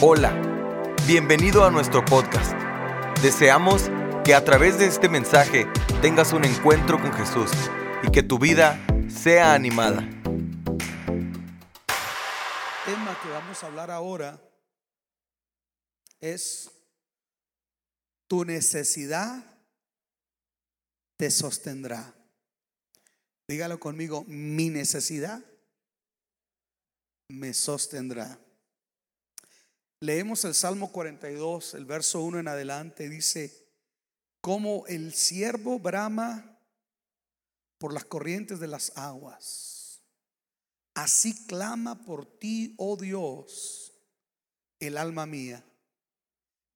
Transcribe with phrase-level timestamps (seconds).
[0.00, 0.30] Hola,
[1.08, 2.52] bienvenido a nuestro podcast.
[3.20, 3.90] Deseamos
[4.24, 5.66] que a través de este mensaje
[6.00, 7.50] tengas un encuentro con Jesús
[8.06, 8.78] y que tu vida
[9.10, 10.02] sea animada.
[10.02, 11.26] El
[12.86, 14.40] tema que vamos a hablar ahora
[16.20, 16.70] es
[18.28, 19.44] tu necesidad
[21.16, 22.14] te sostendrá.
[23.48, 25.42] Dígalo conmigo, mi necesidad
[27.28, 28.38] me sostendrá.
[30.00, 33.68] Leemos el Salmo 42, el verso 1 en adelante, dice,
[34.40, 36.60] como el siervo brama
[37.78, 40.04] por las corrientes de las aguas,
[40.94, 43.92] así clama por ti, oh Dios,
[44.78, 45.64] el alma mía.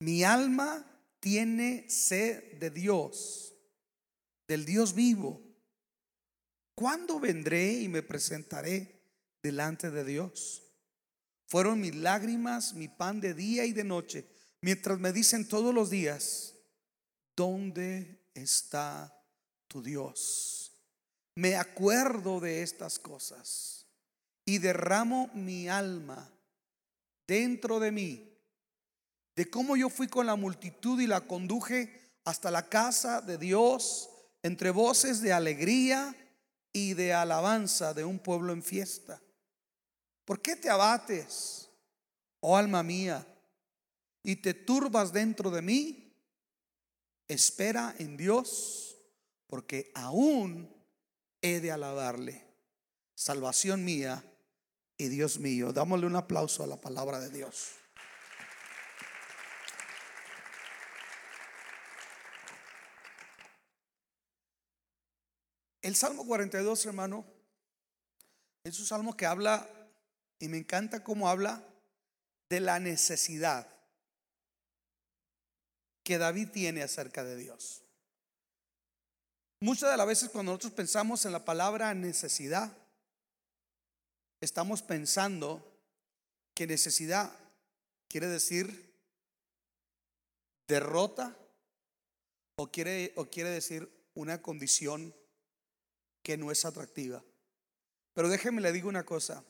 [0.01, 0.85] Mi alma
[1.21, 3.55] tiene sed de Dios,
[4.49, 5.41] del Dios vivo.
[6.75, 9.01] ¿Cuándo vendré y me presentaré
[9.41, 10.62] delante de Dios?
[11.53, 14.27] Fueron mis lágrimas, mi pan de día y de noche,
[14.63, 16.55] mientras me dicen todos los días,
[17.37, 19.15] ¿dónde está
[19.69, 20.73] tu Dios?
[21.35, 23.85] Me acuerdo de estas cosas
[24.47, 26.33] y derramo mi alma
[27.29, 28.35] dentro de mí,
[29.37, 34.09] de cómo yo fui con la multitud y la conduje hasta la casa de Dios
[34.43, 36.17] entre voces de alegría
[36.73, 39.21] y de alabanza de un pueblo en fiesta.
[40.25, 41.69] ¿Por qué te abates,
[42.41, 43.27] oh alma mía,
[44.23, 46.15] y te turbas dentro de mí?
[47.27, 48.97] Espera en Dios,
[49.47, 50.73] porque aún
[51.41, 52.47] he de alabarle.
[53.15, 54.25] Salvación mía
[54.97, 55.73] y Dios mío.
[55.73, 57.73] Dámosle un aplauso a la palabra de Dios.
[65.83, 67.25] El Salmo 42, hermano,
[68.63, 69.69] es un salmo que habla
[70.43, 71.65] y me encanta cómo habla
[72.51, 73.65] de la necesidad
[76.03, 77.85] que David tiene acerca de Dios.
[79.61, 82.77] Muchas de las veces cuando nosotros pensamos en la palabra necesidad,
[84.41, 85.81] estamos pensando
[86.55, 87.33] que necesidad
[88.09, 88.99] quiere decir
[90.67, 91.37] derrota
[92.57, 95.15] o quiere, o quiere decir una condición
[96.25, 97.23] que no es atractiva.
[98.13, 99.45] Pero déjeme le digo una cosa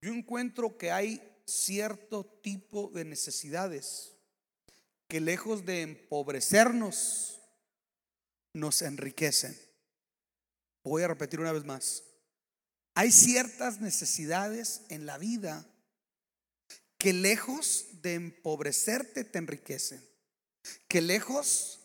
[0.00, 4.16] yo encuentro que hay cierto tipo de necesidades
[5.08, 7.40] que lejos de empobrecernos,
[8.52, 9.56] nos enriquecen.
[10.82, 12.02] Voy a repetir una vez más.
[12.94, 15.66] Hay ciertas necesidades en la vida
[16.96, 20.02] que lejos de empobrecerte te enriquecen,
[20.88, 21.80] que lejos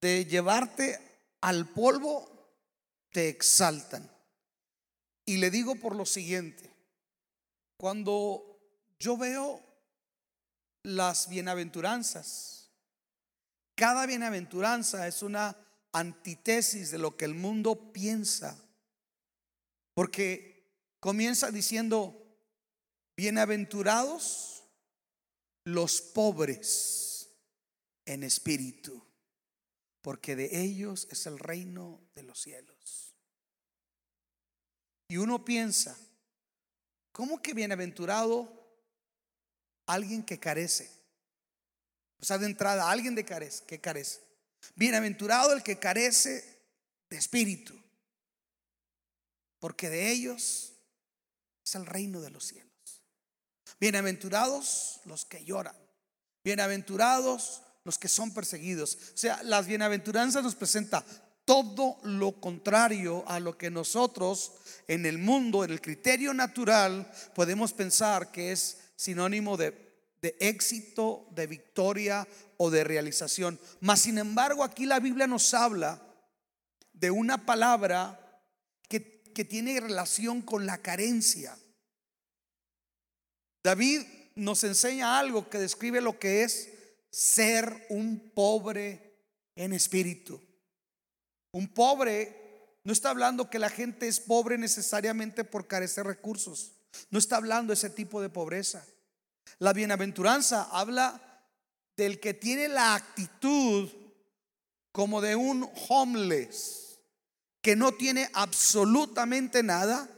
[0.00, 0.98] de llevarte
[1.40, 2.28] al polvo
[3.12, 4.10] te exaltan.
[5.24, 6.69] Y le digo por lo siguiente,
[7.80, 8.60] cuando
[8.98, 9.58] yo veo
[10.82, 12.70] las bienaventuranzas,
[13.74, 15.56] cada bienaventuranza es una
[15.90, 18.62] antítesis de lo que el mundo piensa.
[19.94, 20.70] Porque
[21.00, 22.22] comienza diciendo,
[23.16, 24.62] bienaventurados
[25.64, 27.30] los pobres
[28.04, 29.02] en espíritu,
[30.02, 33.16] porque de ellos es el reino de los cielos.
[35.08, 35.96] Y uno piensa,
[37.12, 38.52] ¿Cómo que bienaventurado
[39.86, 40.90] alguien que carece?
[42.20, 44.20] O sea, de entrada, alguien de carece, que carece.
[44.74, 46.60] Bienaventurado el que carece
[47.08, 47.74] de espíritu,
[49.58, 50.72] porque de ellos
[51.64, 52.70] es el reino de los cielos.
[53.80, 55.76] Bienaventurados los que lloran,
[56.44, 58.96] bienaventurados los que son perseguidos.
[59.14, 61.04] O sea, las bienaventuranzas nos presenta
[61.44, 64.52] todo lo contrario a lo que nosotros
[64.90, 69.72] en el mundo, en el criterio natural, podemos pensar que es sinónimo de,
[70.40, 73.60] éxito, de victoria o de realización.
[73.78, 76.02] Mas, sin embargo, aquí la Biblia nos habla
[76.92, 78.42] de una palabra
[78.88, 81.56] que, que tiene relación con la carencia.
[83.62, 84.02] David
[84.34, 86.68] nos enseña algo que describe lo que es
[87.12, 89.20] ser un pobre
[89.54, 90.42] en espíritu.
[91.52, 92.49] Un pobre
[92.84, 96.72] no está hablando que la gente es pobre necesariamente por carecer recursos.
[97.10, 98.84] No está hablando ese tipo de pobreza.
[99.58, 101.20] La bienaventuranza habla
[101.96, 103.90] del que tiene la actitud
[104.92, 106.98] como de un homeless,
[107.62, 110.08] que no tiene absolutamente nada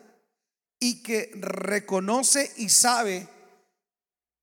[0.78, 3.28] y que reconoce y sabe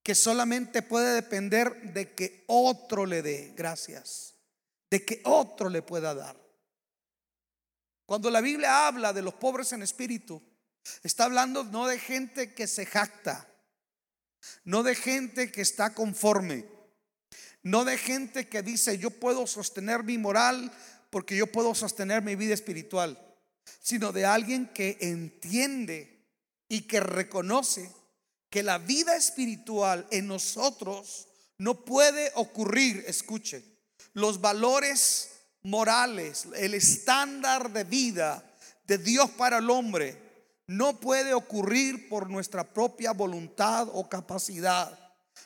[0.04, 4.36] que solamente puede depender de que otro le dé gracias,
[4.90, 6.49] de que otro le pueda dar.
[8.10, 10.42] Cuando la Biblia habla de los pobres en espíritu,
[11.04, 13.48] está hablando no de gente que se jacta,
[14.64, 16.66] no de gente que está conforme,
[17.62, 20.72] no de gente que dice yo puedo sostener mi moral
[21.12, 23.16] porque yo puedo sostener mi vida espiritual,
[23.80, 26.26] sino de alguien que entiende
[26.68, 27.92] y que reconoce
[28.50, 31.28] que la vida espiritual en nosotros
[31.60, 33.64] no puede ocurrir, escuche,
[34.14, 38.44] los valores morales, el estándar de vida
[38.88, 40.18] de Dios para el hombre
[40.68, 44.98] no puede ocurrir por nuestra propia voluntad o capacidad.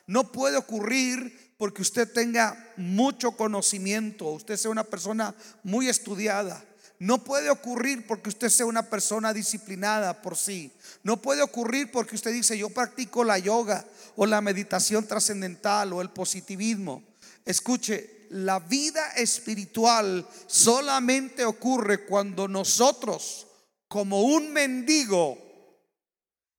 [0.06, 5.34] No puede ocurrir porque usted tenga mucho conocimiento, usted sea una persona
[5.64, 6.64] muy estudiada.
[7.00, 10.72] No puede ocurrir porque usted sea una persona disciplinada por sí.
[11.04, 16.02] No puede ocurrir porque usted dice, yo practico la yoga o la meditación trascendental o
[16.02, 17.04] el positivismo.
[17.46, 23.48] Escuche, la vida espiritual solamente ocurre cuando nosotros
[23.94, 25.38] como un mendigo,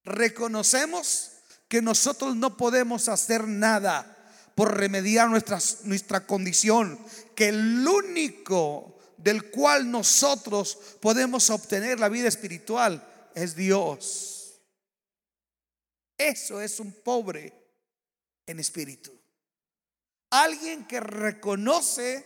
[0.04, 1.32] reconocemos
[1.66, 4.06] que nosotros no podemos hacer nada
[4.54, 6.96] por remediar nuestra, condición,
[7.34, 13.04] que el único del cual nosotros podemos obtener la vida espiritual
[13.34, 14.60] es Dios.
[16.16, 17.52] Eso es un pobre
[18.46, 19.10] en espíritu.
[20.34, 22.24] Alguien que reconoce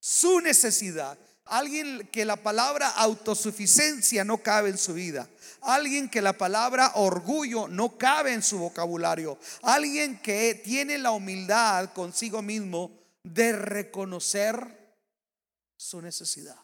[0.00, 1.18] su necesidad,
[1.50, 5.28] Alguien que la palabra autosuficiencia no cabe en su vida.
[5.62, 9.38] Alguien que la palabra orgullo no cabe en su vocabulario.
[9.62, 12.90] Alguien que tiene la humildad consigo mismo
[13.22, 14.96] de reconocer
[15.76, 16.56] su necesidad.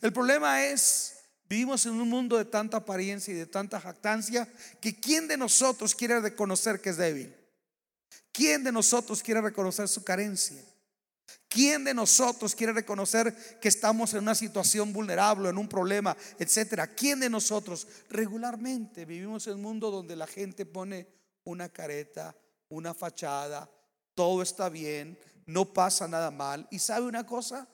[0.00, 1.14] El problema es,
[1.48, 4.48] vivimos en un mundo de tanta apariencia y de tanta jactancia,
[4.80, 7.37] que ¿quién de nosotros quiere reconocer que es débil?
[8.38, 10.64] ¿Quién de nosotros quiere reconocer su carencia?
[11.48, 16.86] ¿Quién de nosotros quiere reconocer que estamos en una situación vulnerable, en un problema, etcétera?
[16.86, 21.08] ¿Quién de nosotros regularmente vivimos en un mundo donde la gente pone
[21.42, 22.36] una careta,
[22.68, 23.68] una fachada,
[24.14, 26.68] todo está bien, no pasa nada mal?
[26.70, 27.68] ¿Y sabe una cosa?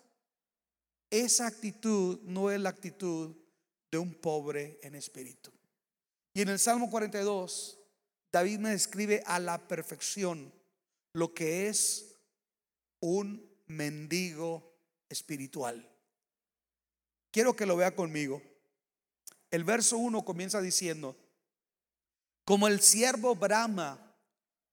[1.11, 3.37] Esa actitud no es la actitud
[3.93, 5.53] de un pobre en espíritu.
[6.33, 7.84] Y en el Salmo 42,
[8.35, 10.53] David me describe a la perfección
[11.13, 12.19] lo que es
[12.99, 14.75] un mendigo
[15.09, 15.89] espiritual.
[17.31, 18.43] Quiero que lo vea conmigo.
[19.53, 21.17] El verso 1 comienza diciendo,
[22.45, 24.17] como el siervo brama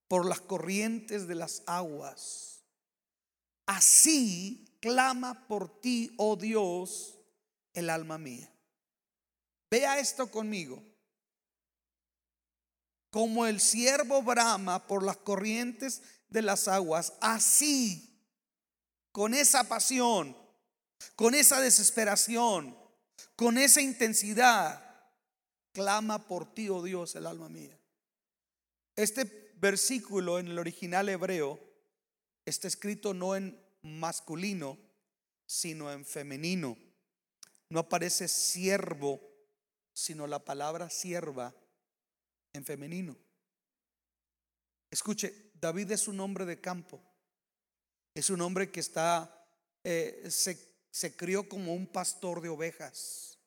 [0.07, 2.63] por las corrientes de las aguas,
[3.67, 7.19] así clama por ti, oh Dios,
[7.75, 8.51] el alma mía.
[9.69, 10.81] Vea esto conmigo.
[13.11, 18.11] Como el siervo brama por las corrientes de las aguas, así
[19.11, 20.35] con esa pasión,
[21.15, 22.75] con esa desesperación,
[23.35, 24.91] con esa intensidad,
[25.73, 27.77] clama por ti, oh Dios, el alma mía.
[28.95, 31.59] Este versículo en el original hebreo
[32.45, 34.77] está escrito no en masculino,
[35.45, 36.77] sino en femenino.
[37.69, 39.21] No aparece siervo,
[39.93, 41.53] sino la palabra sierva
[42.53, 43.15] en femenino.
[44.89, 47.01] Escuche, David es un hombre de campo.
[48.13, 49.47] Es un hombre que está,
[49.83, 53.37] eh, se, crió como un pastor de ovejas.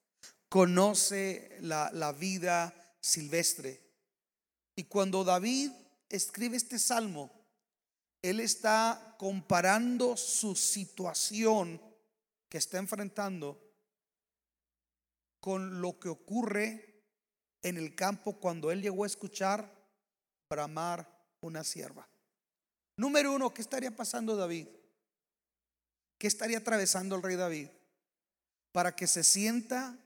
[0.49, 3.83] Conoce la, la vida silvestre.
[4.77, 5.71] Y cuando David
[6.09, 7.31] escribe este salmo,
[8.23, 11.81] él está comparando su situación
[12.49, 13.61] que está enfrentando
[15.41, 16.94] con lo que ocurre
[17.65, 19.69] en el campo cuando él llegó a escuchar
[20.49, 21.09] bramar
[21.41, 22.06] una sierva.
[22.97, 24.69] Número uno, ¿qué estaría pasando David?
[26.19, 27.69] ¿Qué estaría atravesando el rey David?
[28.71, 29.99] Para que se sienta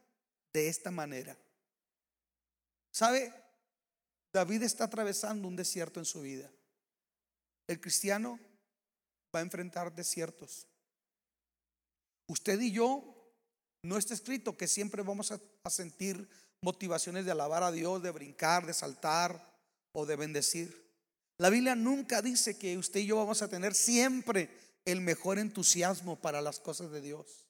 [0.53, 1.37] de esta manera.
[2.93, 3.35] ¿Sabe?
[4.33, 6.49] David está atravesando un desierto en su vida.
[7.67, 8.39] El cristiano
[9.35, 10.69] va a enfrentar desiertos.
[12.29, 13.33] Usted y yo,
[13.83, 16.29] no está escrito que siempre vamos a, a sentir
[16.61, 19.55] motivaciones de alabar a Dios, de brincar, de saltar
[19.93, 20.89] o de bendecir.
[21.39, 24.51] La Biblia nunca dice que usted y yo vamos a tener siempre
[24.85, 27.47] el mejor entusiasmo para las cosas de Dios.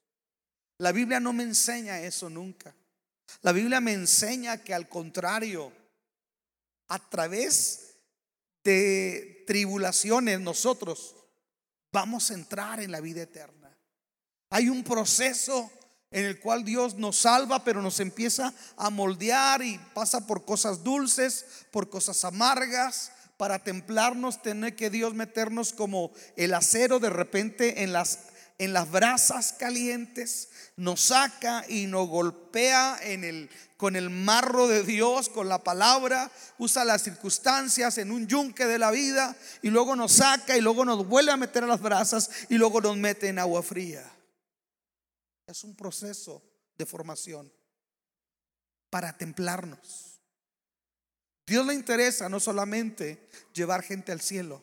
[0.78, 2.74] La Biblia no me enseña eso nunca.
[3.42, 5.72] La Biblia me enseña que al contrario,
[6.88, 7.96] a través
[8.64, 11.16] de tribulaciones nosotros
[11.92, 13.74] vamos a entrar en la vida eterna.
[14.50, 15.70] Hay un proceso
[16.10, 20.82] en el cual Dios nos salva, pero nos empieza a moldear y pasa por cosas
[20.82, 27.82] dulces, por cosas amargas, para templarnos, tener que Dios meternos como el acero de repente
[27.82, 28.18] en las
[28.58, 32.98] en las brasas calientes, nos saca y nos golpea
[33.76, 38.78] con el marro de Dios, con la palabra, usa las circunstancias en un yunque de
[38.78, 42.30] la vida y luego nos saca y luego nos vuelve a meter a las brasas
[42.48, 44.04] y luego nos mete en agua fría.
[45.48, 46.42] Es un proceso
[46.76, 47.50] de formación
[48.90, 50.20] para templarnos.
[51.46, 54.62] Dios le interesa no solamente llevar gente al cielo,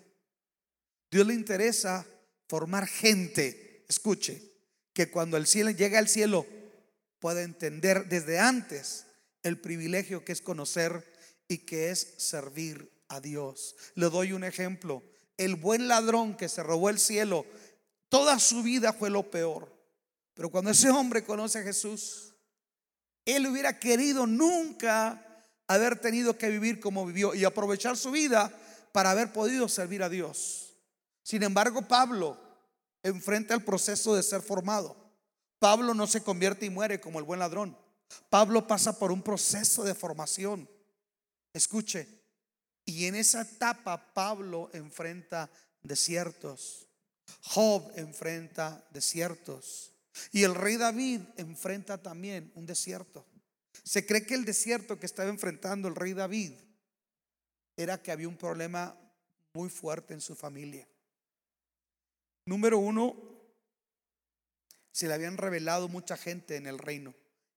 [1.10, 2.06] Dios le interesa
[2.48, 4.54] formar gente, escuche,
[4.94, 6.46] que cuando el cielo llega al cielo
[7.20, 9.08] pueda entender desde antes
[9.42, 11.04] el privilegio que es conocer
[11.48, 13.76] y que es servir a Dios.
[13.96, 15.04] Le doy un ejemplo.
[15.38, 17.46] El buen ladrón que se robó el cielo,
[18.10, 19.75] toda su vida fue lo peor.
[20.36, 22.34] Pero cuando ese hombre conoce a Jesús,
[23.26, 28.54] él hubiera querido nunca haber tenido que vivir como vivió y aprovechar su vida
[28.92, 30.74] para haber podido servir a Dios.
[31.24, 32.38] Sin embargo, Pablo
[33.02, 34.96] enfrenta el proceso de ser formado.
[35.58, 37.76] Pablo no se convierte y muere como el buen ladrón.
[38.30, 40.70] Pablo pasa por un proceso de formación.
[41.54, 42.08] Escuche,
[42.86, 45.50] y en esa etapa Pablo enfrenta
[45.82, 46.88] desiertos.
[47.42, 49.95] Job enfrenta desiertos.
[50.32, 53.26] Y el rey David enfrenta también un desierto.
[53.84, 56.54] Se cree que el desierto que estaba enfrentando el rey David
[57.78, 58.98] era que había un problema
[59.54, 60.88] muy fuerte en su familia.
[62.46, 63.16] Número uno,
[64.92, 67.14] se le habían revelado mucha gente en el reino,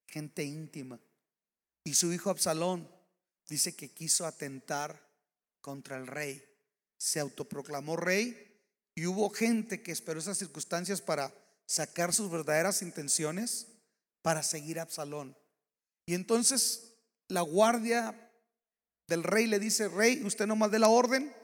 [0.07, 1.01] gente íntima.
[1.85, 2.91] Y su hijo Absalón
[3.47, 5.09] dice que quiso atentar
[5.61, 6.45] contra el rey.
[6.97, 8.61] Se autoproclamó rey
[8.95, 11.33] y hubo gente que esperó esas circunstancias para
[11.69, 13.69] sacar sus verdaderas intenciones,
[14.23, 15.37] para seguir a Absalón.
[16.07, 16.95] Y entonces
[17.29, 18.31] la guardia
[19.07, 21.35] del rey le dice, rey, usted no más dé la orden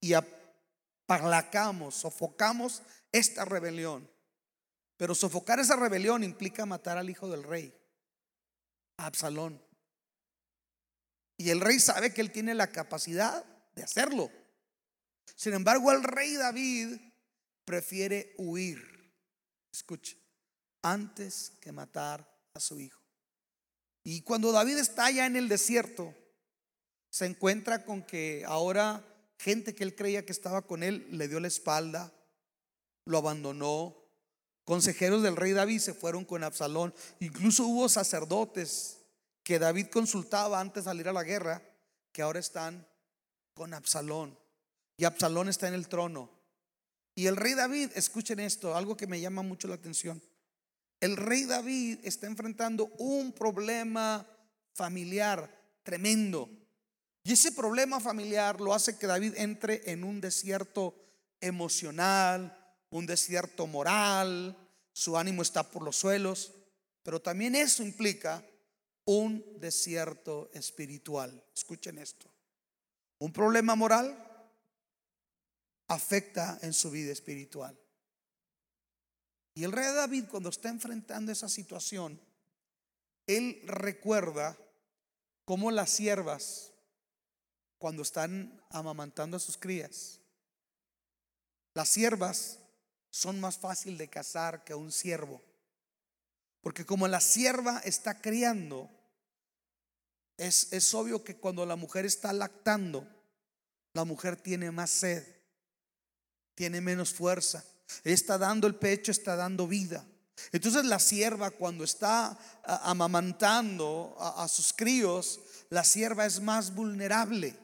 [0.00, 4.10] y aplacamos, sofocamos esta rebelión.
[4.96, 7.76] Pero sofocar esa rebelión implica matar al hijo del rey,
[8.96, 9.60] a Absalón.
[11.36, 14.30] Y el rey sabe que él tiene la capacidad de hacerlo.
[15.34, 16.96] Sin embargo, el rey David
[17.64, 18.93] prefiere huir.
[19.74, 20.16] Escuche,
[20.82, 23.02] antes que matar a su hijo.
[24.04, 26.14] Y cuando David está allá en el desierto,
[27.10, 29.04] se encuentra con que ahora
[29.36, 32.12] gente que él creía que estaba con él le dio la espalda,
[33.04, 33.96] lo abandonó.
[34.64, 36.94] Consejeros del rey David se fueron con Absalón.
[37.18, 39.00] Incluso hubo sacerdotes
[39.42, 41.62] que David consultaba antes de salir a la guerra,
[42.12, 42.86] que ahora están
[43.54, 44.38] con Absalón.
[44.96, 46.30] Y Absalón está en el trono.
[47.14, 50.20] Y el rey David, escuchen esto, algo que me llama mucho la atención.
[51.00, 54.26] El rey David está enfrentando un problema
[54.72, 55.50] familiar
[55.82, 56.48] tremendo.
[57.22, 60.94] Y ese problema familiar lo hace que David entre en un desierto
[61.40, 62.56] emocional,
[62.90, 64.56] un desierto moral,
[64.92, 66.52] su ánimo está por los suelos,
[67.02, 68.44] pero también eso implica
[69.04, 71.44] un desierto espiritual.
[71.54, 72.26] Escuchen esto.
[73.18, 74.33] Un problema moral
[75.88, 77.78] afecta en su vida espiritual.
[79.54, 82.20] Y el rey David cuando está enfrentando esa situación,
[83.26, 84.58] él recuerda
[85.44, 86.72] cómo las siervas
[87.78, 90.20] cuando están amamantando a sus crías.
[91.74, 92.58] Las siervas
[93.10, 95.40] son más fácil de cazar que un siervo.
[96.60, 98.90] Porque como la sierva está criando,
[100.36, 103.06] es, es obvio que cuando la mujer está lactando,
[103.92, 105.33] la mujer tiene más sed,
[106.54, 107.64] tiene menos fuerza,
[108.04, 110.04] está dando el pecho, está dando vida.
[110.52, 117.56] Entonces la sierva cuando está amamantando a, sus críos, la sierva es más vulnerable.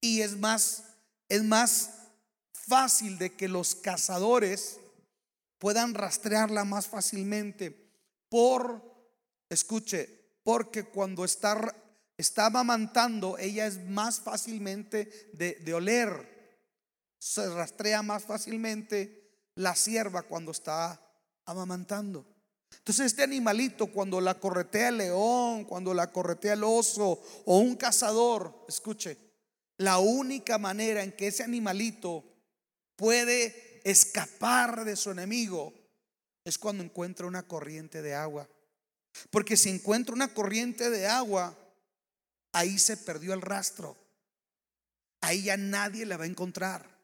[0.00, 0.84] Y es más,
[1.28, 1.90] es más
[2.52, 4.78] fácil de que los cazadores
[5.58, 7.90] puedan rastrearla más fácilmente
[8.28, 8.82] por,
[9.48, 11.74] escuche, porque cuando está,
[12.16, 16.37] está amamantando, ella es más fácilmente de oler,
[17.18, 21.00] se rastrea más fácilmente la sierva cuando está
[21.44, 22.24] amamantando.
[22.70, 27.76] Entonces este animalito cuando la corretea el león, cuando la corretea el oso o un
[27.76, 29.16] cazador, escuche,
[29.78, 32.24] la única manera en que ese animalito
[32.96, 35.72] puede escapar de su enemigo
[36.44, 38.48] es cuando encuentra una corriente de agua.
[39.30, 41.56] Porque si encuentra una corriente de agua,
[42.52, 43.96] ahí se perdió el rastro.
[45.20, 46.97] Ahí ya nadie la va a encontrar.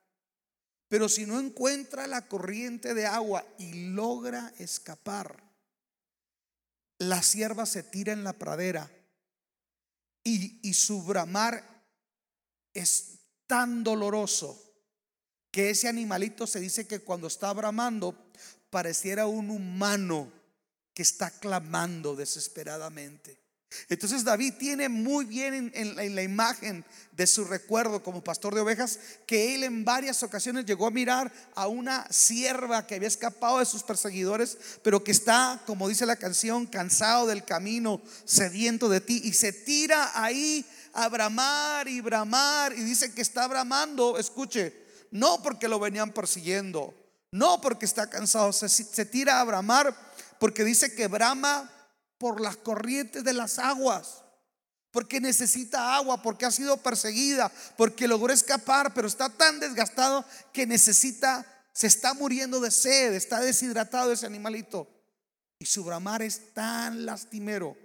[0.94, 5.42] Pero si no encuentra la corriente de agua y logra escapar,
[6.98, 8.88] la sierva se tira en la pradera
[10.22, 11.84] y, y su bramar
[12.72, 14.56] es tan doloroso
[15.50, 18.30] que ese animalito se dice que cuando está bramando
[18.70, 20.30] pareciera un humano
[20.94, 23.43] que está clamando desesperadamente.
[23.88, 28.98] Entonces David tiene muy bien en, la imagen de su recuerdo como pastor de ovejas
[29.26, 33.66] que él en varias ocasiones llegó a mirar a una sierva que había escapado de
[33.66, 39.20] sus perseguidores, pero que está, como dice la canción, cansado del camino, sediento de ti,
[39.24, 44.72] y se tira ahí a bramar y bramar, y dice que está bramando, escuche,
[45.10, 46.94] no porque lo venían persiguiendo,
[47.30, 49.94] no porque está cansado, se, se tira a bramar
[50.38, 51.70] porque dice que brama
[52.24, 54.22] por las corrientes de las aguas.
[54.90, 60.66] Porque necesita agua, porque ha sido perseguida, porque logró escapar, pero está tan desgastado que
[60.66, 64.88] necesita, se está muriendo de sed, está deshidratado ese animalito.
[65.58, 67.76] Y su bramar es tan lastimero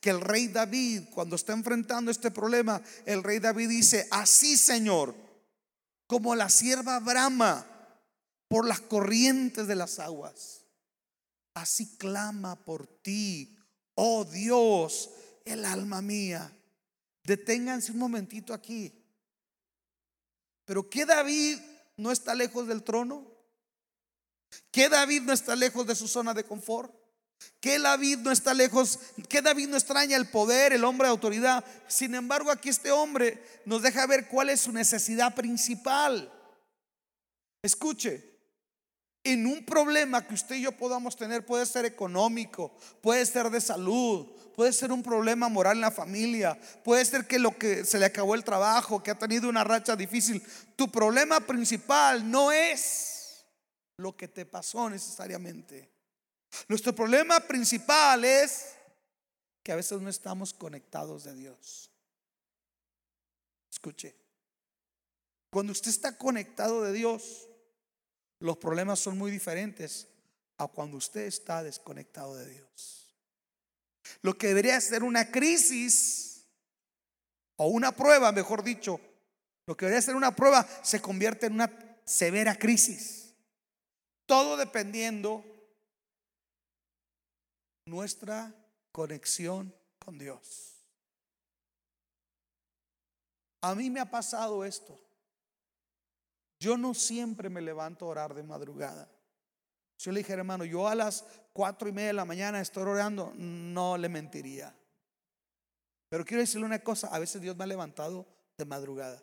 [0.00, 5.14] que el rey David, cuando está enfrentando este problema, el rey David dice, así Señor,
[6.08, 7.64] como la sierva brama
[8.48, 10.64] por las corrientes de las aguas,
[11.54, 13.54] así clama por ti,
[14.00, 15.10] Oh Dios,
[15.44, 16.56] el alma mía.
[17.24, 18.92] Deténganse un momentito aquí.
[20.64, 21.58] Pero ¿qué David
[21.96, 23.26] no está lejos del trono?
[24.70, 26.94] ¿Qué David no está lejos de su zona de confort?
[27.58, 29.00] ¿Qué David no está lejos?
[29.28, 31.64] ¿Qué David no extraña el poder, el hombre de autoridad?
[31.88, 36.32] Sin embargo, aquí este hombre nos deja ver cuál es su necesidad principal.
[37.62, 38.37] Escuche,
[39.24, 43.60] en un problema que usted y yo podamos tener, puede ser económico, puede ser de
[43.60, 47.98] salud, puede ser un problema moral en la familia, puede ser que lo que se
[47.98, 50.42] le acabó el trabajo, que ha tenido una racha difícil.
[50.76, 53.44] Tu problema principal no es
[53.98, 55.90] lo que te pasó necesariamente.
[56.68, 58.74] Nuestro problema principal es
[59.62, 61.90] que a veces no estamos conectados de Dios.
[63.70, 64.16] Escuche,
[65.50, 67.47] cuando usted está conectado de Dios,
[68.40, 70.06] los problemas son muy diferentes
[70.58, 73.14] a cuando usted está desconectado de Dios.
[74.22, 76.46] Lo que debería ser una crisis
[77.56, 79.00] o una prueba, mejor dicho,
[79.66, 81.70] lo que debería ser una prueba se convierte en una
[82.04, 83.34] severa crisis.
[84.26, 85.44] Todo dependiendo
[87.84, 88.54] nuestra
[88.92, 90.74] conexión con Dios.
[93.60, 94.98] A mí me ha pasado esto.
[96.60, 99.08] Yo no siempre me levanto a orar de madrugada.
[99.96, 102.84] Si yo le dijera, hermano, yo a las cuatro y media de la mañana estoy
[102.84, 104.74] orando, no le mentiría.
[106.08, 109.22] Pero quiero decirle una cosa, a veces Dios me ha levantado de madrugada.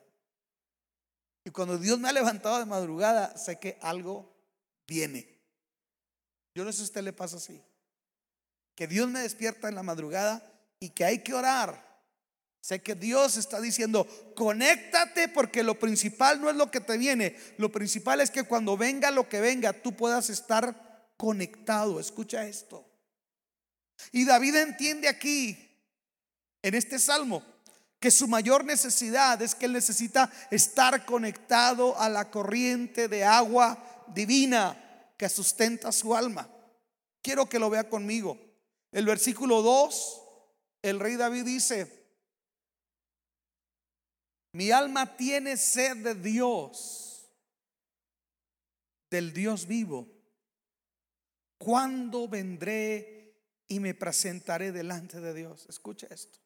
[1.43, 4.33] Y cuando Dios me ha levantado de madrugada, sé que algo
[4.87, 5.39] viene.
[6.55, 7.61] Yo no sé si a usted le pasa así.
[8.75, 10.43] Que Dios me despierta en la madrugada
[10.79, 11.84] y que hay que orar.
[12.65, 17.35] Sé que Dios está diciendo, conéctate porque lo principal no es lo que te viene,
[17.59, 21.99] lo principal es que cuando venga lo que venga, tú puedas estar conectado.
[21.99, 22.83] Escucha esto.
[24.11, 25.55] Y David entiende aquí,
[26.63, 27.43] en este salmo,
[27.99, 33.77] que su mayor necesidad es que él necesita estar conectado a la corriente de agua
[34.07, 36.49] divina que sustenta su alma.
[37.21, 38.39] Quiero que lo vea conmigo.
[38.91, 40.21] El versículo 2,
[40.81, 41.94] el rey David dice,
[44.55, 47.29] mi alma tiene sed de Dios,
[49.09, 50.07] del Dios vivo.
[51.57, 53.35] ¿Cuándo vendré
[53.67, 55.65] y me presentaré delante de Dios?
[55.67, 56.39] Escucha esto.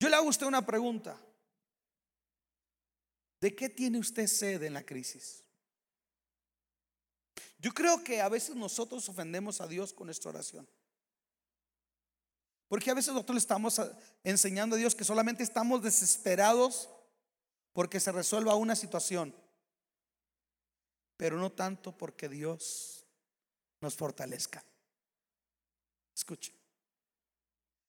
[0.00, 1.16] Yo le hago a usted una pregunta.
[3.40, 5.44] ¿De qué tiene usted sed en la crisis?
[7.58, 10.68] Yo creo que a veces nosotros ofendemos a Dios con nuestra oración.
[12.72, 13.78] Porque a veces nosotros le estamos
[14.24, 16.88] enseñando a Dios que solamente estamos desesperados
[17.74, 19.36] porque se resuelva una situación,
[21.18, 23.04] pero no tanto porque Dios
[23.82, 24.64] nos fortalezca.
[26.16, 26.54] Escuche.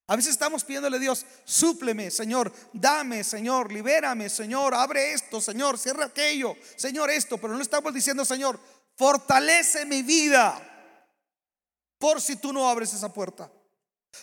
[0.08, 5.80] A veces estamos pidiéndole a Dios, súpleme, Señor, dame, Señor, libérame, Señor, abre esto, Señor,
[5.80, 8.60] cierra aquello, Señor, esto, pero no estamos diciendo, Señor,
[8.98, 10.62] fortalece mi vida
[11.98, 13.50] por si tú no abres esa puerta.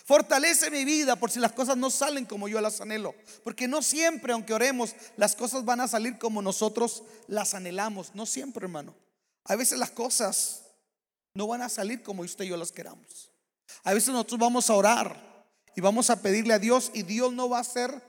[0.05, 3.13] Fortalece mi vida por si las cosas no salen como yo las anhelo.
[3.43, 8.15] Porque no siempre, aunque oremos, las cosas van a salir como nosotros las anhelamos.
[8.15, 8.95] No siempre, hermano.
[9.43, 10.63] A veces las cosas
[11.33, 13.31] no van a salir como usted y yo las queramos.
[13.83, 17.49] A veces nosotros vamos a orar y vamos a pedirle a Dios y Dios no
[17.49, 18.01] va a ser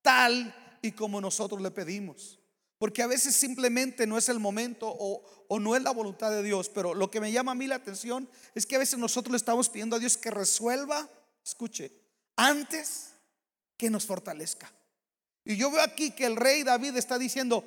[0.00, 2.38] tal y como nosotros le pedimos.
[2.78, 6.42] Porque a veces simplemente no es el momento o, o, no es la voluntad de
[6.42, 6.70] Dios.
[6.70, 9.38] Pero lo que me llama a mí la atención es que a veces nosotros le
[9.38, 11.08] estamos pidiendo a Dios que resuelva
[11.48, 11.92] escuche,
[12.36, 13.12] antes
[13.76, 14.70] que nos fortalezca.
[15.44, 17.64] Y yo veo aquí que el rey David está diciendo,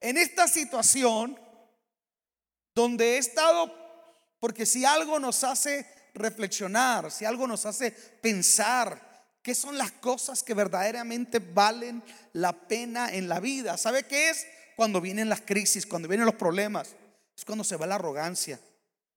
[0.00, 1.38] en esta situación
[2.74, 3.72] donde he estado,
[4.38, 9.10] porque si algo nos hace reflexionar, si algo nos hace pensar,
[9.42, 12.02] ¿Qué son las cosas que verdaderamente valen
[12.34, 13.78] la pena en la vida?
[13.78, 14.46] ¿Sabe qué es?
[14.76, 16.94] Cuando vienen las crisis, cuando vienen los problemas.
[17.36, 18.60] Es cuando se va la arrogancia.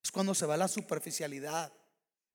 [0.02, 1.74] Es cuando se va la superficialidad.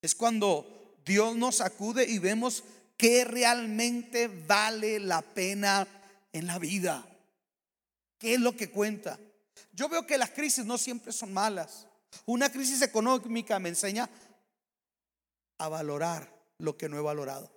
[0.03, 2.65] Es cuando Dios nos acude y vemos
[2.97, 5.87] que realmente vale la pena
[6.33, 7.07] en la vida.
[8.19, 9.19] ¿Qué es lo que cuenta?
[9.73, 11.87] Yo veo que las crisis no siempre son malas.
[12.27, 14.09] Una crisis económica me enseña
[15.59, 17.51] a valorar lo que no he valorado.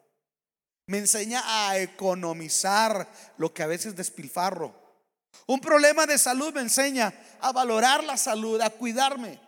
[0.86, 4.76] Me enseña a economizar lo que a veces despilfarro.
[5.48, 9.40] Un problema de salud me enseña a valorar la salud, a cuidarme.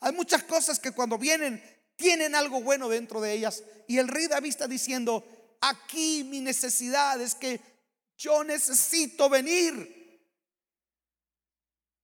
[0.00, 1.62] Hay muchas cosas que cuando vienen
[1.96, 3.62] tienen algo bueno dentro de ellas.
[3.86, 5.24] Y el rey David está diciendo,
[5.60, 7.60] aquí mi necesidad es que
[8.16, 10.02] yo necesito venir.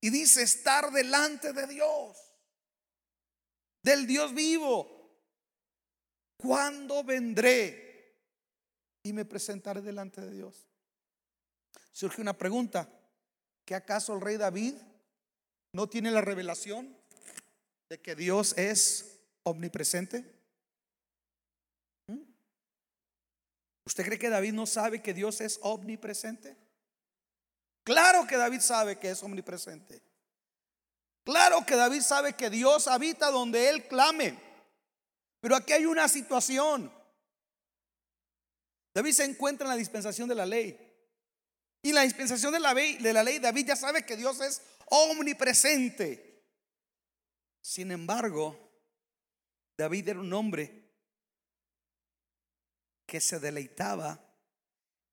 [0.00, 2.16] Y dice, estar delante de Dios,
[3.82, 4.98] del Dios vivo.
[6.38, 8.16] ¿Cuándo vendré
[9.02, 10.66] y me presentaré delante de Dios?
[11.92, 12.88] Surge una pregunta.
[13.66, 14.74] ¿Que acaso el rey David
[15.72, 16.96] no tiene la revelación
[17.90, 20.24] de que Dios es omnipresente?
[22.06, 22.20] ¿Mm?
[23.84, 26.56] ¿Usted cree que David no sabe que Dios es omnipresente?
[27.82, 30.02] Claro que David sabe que es omnipresente.
[31.24, 34.38] Claro que David sabe que Dios habita donde él clame.
[35.40, 36.92] Pero aquí hay una situación.
[38.94, 40.78] David se encuentra en la dispensación de la ley.
[41.82, 44.60] Y la dispensación de la, ley, de la ley, David ya sabe que Dios es
[44.90, 46.44] omnipresente.
[47.62, 48.69] Sin embargo,
[49.80, 50.90] David era un hombre
[53.06, 54.22] que se deleitaba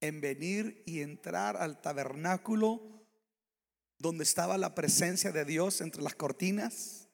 [0.02, 2.82] en venir y entrar al tabernáculo
[3.98, 7.08] donde estaba la presencia de Dios entre las cortinas.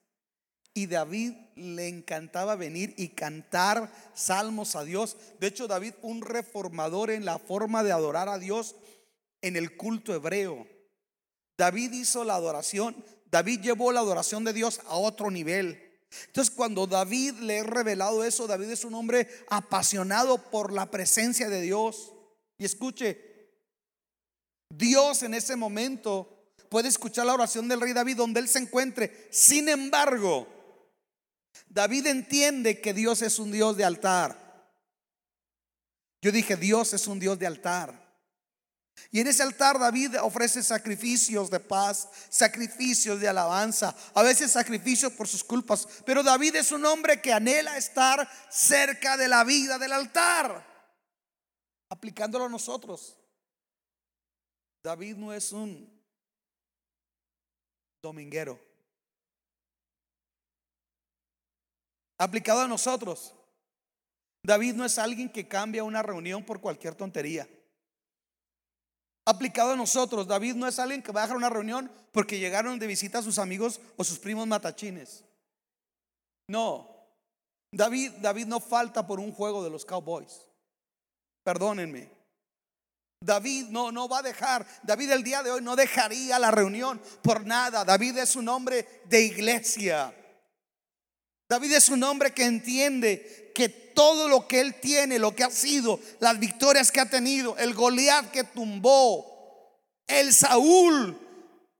[0.74, 5.16] Y David le encantaba venir y cantar salmos a Dios.
[5.38, 8.74] De hecho, David un reformador en la forma de adorar a Dios
[9.42, 10.66] en el culto hebreo.
[11.56, 15.83] David hizo la adoración, David llevó la adoración de Dios a otro nivel.
[16.26, 21.48] Entonces cuando David le he revelado eso, David es un hombre apasionado por la presencia
[21.48, 22.12] de Dios.
[22.58, 23.34] Y escuche,
[24.68, 29.28] Dios en ese momento puede escuchar la oración del rey David donde él se encuentre.
[29.30, 30.48] Sin embargo,
[31.68, 34.44] David entiende que Dios es un Dios de altar.
[36.20, 38.03] Yo dije, Dios es un Dios de altar.
[39.10, 45.12] Y en ese altar David ofrece sacrificios de paz, sacrificios de alabanza, a veces sacrificios
[45.12, 45.86] por sus culpas.
[46.04, 50.66] Pero David es un hombre que anhela estar cerca de la vida del altar,
[51.90, 53.16] aplicándolo a nosotros.
[54.82, 55.88] David no es un
[58.02, 58.60] dominguero.
[62.18, 63.34] Aplicado a nosotros,
[64.42, 67.48] David no es alguien que cambia una reunión por cualquier tontería
[69.24, 70.26] aplicado a nosotros.
[70.26, 73.22] David no es alguien que va a dejar una reunión porque llegaron de visita a
[73.22, 75.24] sus amigos o sus primos matachines.
[76.48, 76.90] No.
[77.72, 80.48] David, David no falta por un juego de los Cowboys.
[81.42, 82.10] Perdónenme.
[83.20, 87.00] David no, no va a dejar, David el día de hoy no dejaría la reunión
[87.22, 87.84] por nada.
[87.84, 90.14] David es un hombre de iglesia.
[91.54, 95.50] David es un hombre que entiende que todo lo que él tiene, lo que ha
[95.50, 101.16] sido, las victorias que ha tenido, el Goliat que tumbó, el Saúl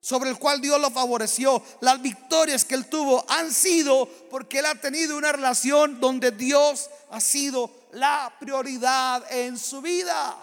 [0.01, 4.67] sobre el cual Dios lo favoreció, las victorias que él tuvo han sido porque él
[4.67, 10.37] ha tenido una relación donde Dios ha sido la prioridad en su vida.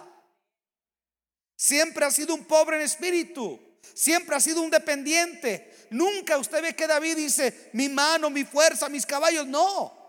[1.56, 3.58] Siempre ha sido un pobre en espíritu,
[3.94, 8.88] siempre ha sido un dependiente, Nunca usted ve que David dice, mi mano, mi fuerza,
[8.88, 9.46] mis caballos.
[9.46, 10.02] No.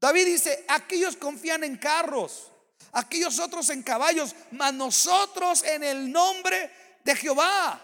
[0.00, 2.50] David dice, aquellos confían en carros,
[2.92, 6.70] aquellos otros en caballos, mas nosotros en el nombre
[7.04, 7.80] de Jehová.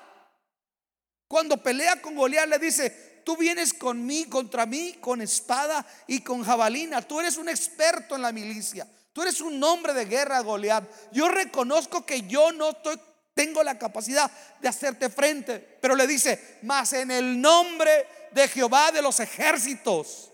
[1.29, 6.21] Cuando pelea con Goliat le dice, tú vienes con mí, contra mí, con espada y
[6.21, 7.03] con jabalina.
[7.03, 8.89] Tú eres un experto en la milicia.
[9.13, 10.85] Tú eres un hombre de guerra, Goliat.
[11.13, 13.01] Yo reconozco que yo no estoy
[13.37, 15.59] tengo la capacidad de hacerte frente.
[15.59, 20.33] Pero le dice, mas en el nombre de Jehová de los ejércitos,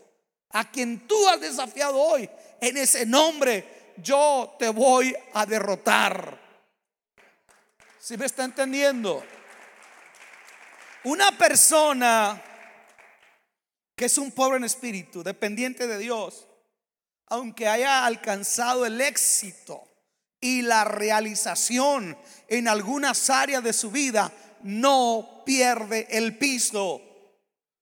[0.50, 6.40] a quien tú has desafiado hoy, en ese nombre yo te voy a derrotar.
[7.98, 9.24] Si me está entendiendo?
[11.02, 12.40] Una persona
[13.96, 16.46] que es un pobre en espíritu, dependiente de Dios,
[17.26, 19.91] aunque haya alcanzado el éxito,
[20.42, 24.30] y la realización en algunas áreas de su vida
[24.62, 27.00] no pierde el piso.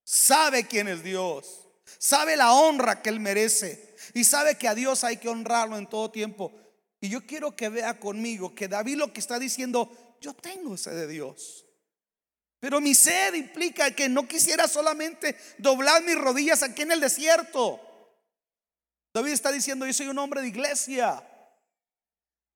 [0.05, 1.67] Sabe quién es Dios.
[1.99, 3.97] Sabe la honra que Él merece.
[4.13, 6.53] Y sabe que a Dios hay que honrarlo en todo tiempo.
[7.01, 10.93] Y yo quiero que vea conmigo que David lo que está diciendo, yo tengo sed
[10.93, 11.65] de Dios.
[12.59, 17.81] Pero mi sed implica que no quisiera solamente doblar mis rodillas aquí en el desierto.
[19.15, 21.27] David está diciendo, yo soy un hombre de iglesia.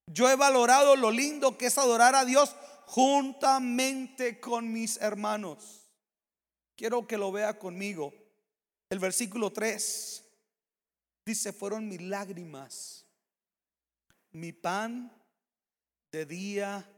[0.06, 2.54] Yo he valorado lo lindo que es adorar a Dios
[2.86, 5.90] juntamente con mis hermanos.
[6.76, 8.12] Quiero que lo vea conmigo.
[8.90, 10.24] El versículo 3
[11.24, 13.06] dice, fueron mis lágrimas,
[14.32, 15.10] mi pan
[16.12, 16.88] de día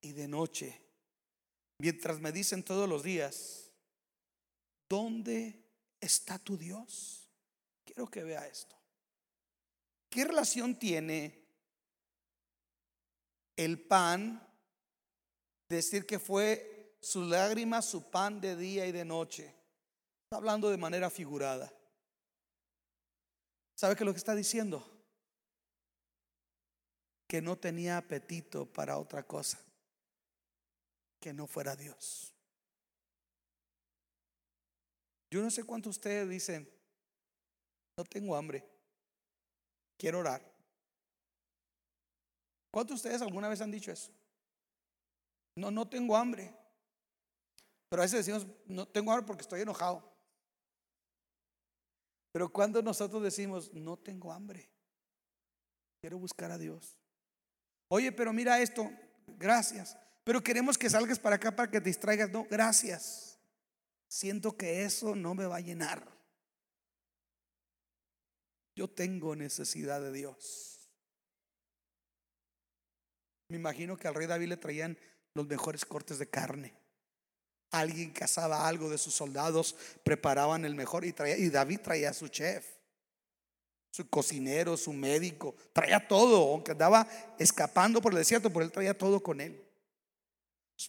[0.00, 0.80] y de noche.
[1.80, 3.70] Mientras me dicen todos los días,
[4.88, 5.62] ¿dónde
[6.00, 7.28] está tu Dios?
[7.84, 8.76] Quiero que vea esto.
[10.10, 11.37] ¿Qué relación tiene
[13.58, 14.40] el pan,
[15.68, 19.52] decir que fue su lágrima, su pan de día y de noche?
[20.24, 21.72] Está hablando de manera figurada.
[23.76, 24.88] ¿Sabe qué lo que está diciendo?
[27.26, 29.58] Que no tenía apetito para otra cosa
[31.20, 32.32] que no fuera Dios.
[35.30, 36.70] Yo no sé cuántos ustedes dicen,
[37.96, 38.64] no tengo hambre,
[39.98, 40.57] quiero orar.
[42.70, 44.12] ¿Cuántos de ustedes alguna vez han dicho eso?
[45.56, 46.54] No, no tengo hambre.
[47.88, 50.08] Pero a veces decimos, no tengo hambre porque estoy enojado.
[52.32, 54.70] Pero cuando nosotros decimos, no tengo hambre,
[56.00, 56.98] quiero buscar a Dios.
[57.88, 58.90] Oye, pero mira esto,
[59.26, 59.96] gracias.
[60.24, 62.30] Pero queremos que salgas para acá para que te distraigas.
[62.30, 63.40] No, gracias.
[64.08, 66.06] Siento que eso no me va a llenar.
[68.76, 70.77] Yo tengo necesidad de Dios.
[73.48, 74.98] Me imagino que al rey David le traían
[75.34, 76.74] los mejores cortes de carne.
[77.70, 82.14] Alguien cazaba algo de sus soldados, preparaban el mejor y, traía, y David traía a
[82.14, 82.66] su chef,
[83.90, 87.06] su cocinero, su médico, traía todo, aunque andaba
[87.38, 89.64] escapando por el desierto, pero él traía todo con él.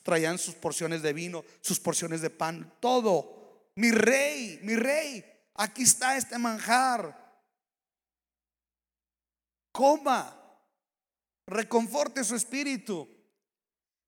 [0.04, 3.72] Traían sus porciones de vino, sus porciones de pan, todo.
[3.76, 7.17] Mi rey, mi rey, aquí está este manjar.
[9.72, 10.38] Coma,
[11.50, 13.08] reconforte su espíritu.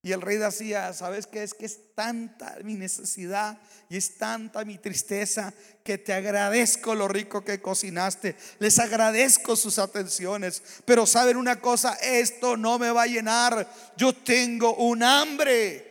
[0.03, 1.43] Y el rey decía, ¿sabes qué?
[1.43, 7.07] Es que es tanta mi necesidad y es tanta mi tristeza que te agradezco lo
[7.07, 8.35] rico que cocinaste.
[8.57, 10.63] Les agradezco sus atenciones.
[10.85, 13.71] Pero saben una cosa, esto no me va a llenar.
[13.95, 15.87] Yo tengo un hambre.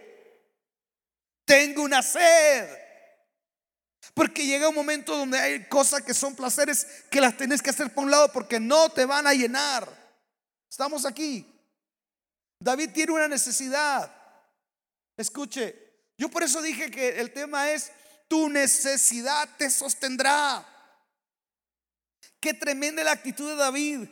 [1.45, 2.69] Tengo una sed.
[4.13, 7.95] Porque llega un momento donde hay cosas que son placeres que las tienes que hacer
[7.95, 10.00] por un lado porque no te van a llenar.
[10.71, 11.45] Estamos aquí.
[12.61, 14.15] David tiene una necesidad.
[15.17, 15.77] Escuche,
[16.17, 17.91] yo por eso dije que el tema es,
[18.29, 20.67] tu necesidad te sostendrá.
[22.39, 24.09] Qué tremenda la actitud de David,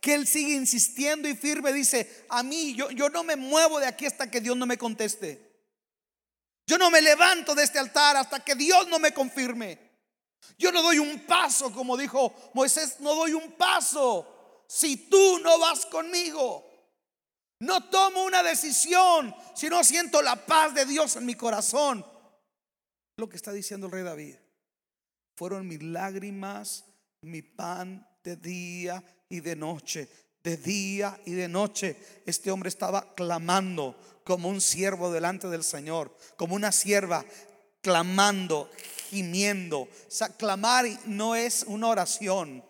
[0.00, 3.86] que él sigue insistiendo y firme, dice, a mí yo, yo no me muevo de
[3.86, 5.46] aquí hasta que Dios no me conteste.
[6.66, 9.78] Yo no me levanto de este altar hasta que Dios no me confirme.
[10.56, 14.37] Yo no doy un paso, como dijo Moisés, no doy un paso
[14.68, 16.64] si tú no vas conmigo.
[17.60, 22.06] No tomo una decisión si no siento la paz de Dios en mi corazón.
[23.16, 24.36] Lo que está diciendo el rey David.
[25.34, 26.84] Fueron mis lágrimas,
[27.22, 30.08] mi pan de día y de noche.
[30.44, 36.16] De día y de noche este hombre estaba clamando como un siervo delante del Señor,
[36.36, 37.24] como una sierva
[37.80, 38.70] clamando,
[39.10, 39.80] gimiendo.
[39.80, 42.62] O sea, clamar no es una oración.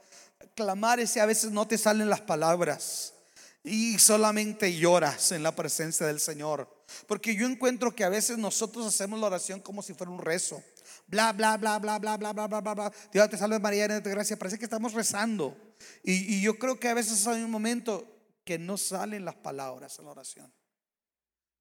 [0.58, 3.14] Clamar es si a veces no te salen las palabras
[3.62, 6.68] y solamente lloras en la presencia del Señor.
[7.06, 10.60] Porque yo encuentro que a veces nosotros hacemos la oración como si fuera un rezo.
[11.06, 12.92] Bla, bla, bla, bla, bla, bla, bla, bla, bla, bla.
[13.12, 14.36] Dios te salve María, de gracia.
[14.36, 15.56] Parece que estamos rezando.
[16.02, 18.04] Y, y yo creo que a veces hay un momento
[18.44, 20.52] que no salen las palabras en la oración.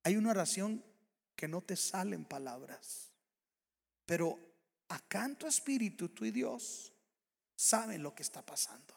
[0.05, 0.83] Hay una oración
[1.36, 3.12] que no te salen palabras.
[4.07, 4.39] Pero
[4.89, 6.93] acá en tu espíritu, tú y Dios
[7.58, 8.93] saben lo que está pasando.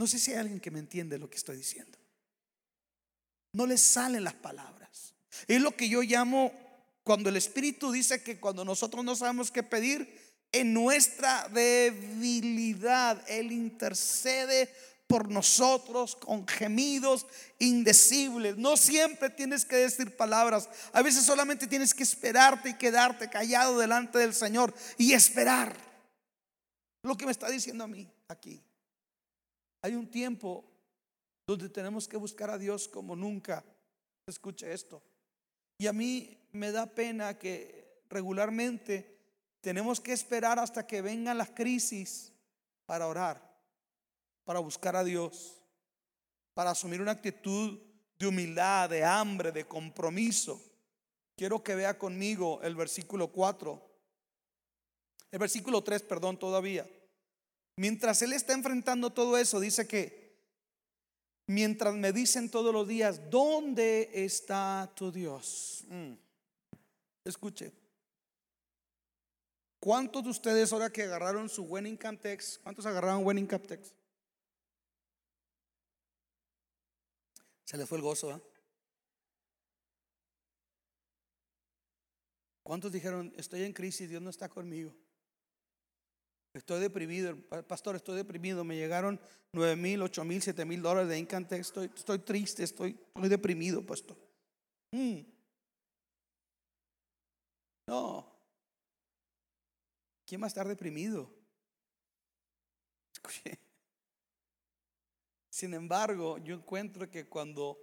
[0.00, 1.96] No sé si hay alguien que me entiende lo que estoy diciendo.
[3.52, 5.14] No le salen las palabras.
[5.46, 6.52] Es lo que yo llamo
[7.04, 13.52] cuando el Espíritu dice que cuando nosotros no sabemos qué pedir, en nuestra debilidad, Él
[13.52, 14.74] intercede
[15.06, 17.26] por nosotros con gemidos
[17.58, 18.56] indecibles.
[18.56, 20.68] No siempre tienes que decir palabras.
[20.92, 25.91] A veces solamente tienes que esperarte y quedarte callado delante del Señor y esperar.
[27.02, 28.62] Lo que me está diciendo a mí aquí.
[29.82, 30.64] Hay un tiempo
[31.46, 33.64] donde tenemos que buscar a Dios como nunca.
[34.26, 35.02] Escuche esto.
[35.78, 39.18] Y a mí me da pena que regularmente
[39.60, 42.32] tenemos que esperar hasta que vengan las crisis
[42.86, 43.40] para orar,
[44.44, 45.60] para buscar a Dios,
[46.54, 47.80] para asumir una actitud
[48.18, 50.62] de humildad, de hambre, de compromiso.
[51.36, 53.91] Quiero que vea conmigo el versículo 4.
[55.32, 56.88] El versículo 3, perdón, todavía.
[57.76, 60.36] Mientras él está enfrentando todo eso, dice que
[61.46, 65.84] mientras me dicen todos los días, ¿dónde está tu Dios?
[65.88, 66.12] Mm.
[67.24, 67.72] Escuche.
[69.80, 73.94] ¿Cuántos de ustedes ahora que agarraron su buen income tax, cuántos agarraron buen income tax?
[77.64, 78.40] Se les fue el gozo, ¿eh?
[82.62, 84.94] ¿Cuántos dijeron, estoy en crisis, Dios no está conmigo?
[86.54, 87.36] Estoy deprimido,
[87.66, 88.62] pastor, estoy deprimido.
[88.62, 89.18] Me llegaron
[89.52, 91.52] 9 mil, 8 mil, 7 mil dólares de tax.
[91.52, 94.16] Estoy, estoy triste, estoy, estoy deprimido, pastor.
[94.90, 95.20] Mm.
[97.86, 98.26] No.
[100.26, 101.30] ¿Quién va a estar deprimido?
[105.50, 107.78] Sin embargo, yo encuentro que cuando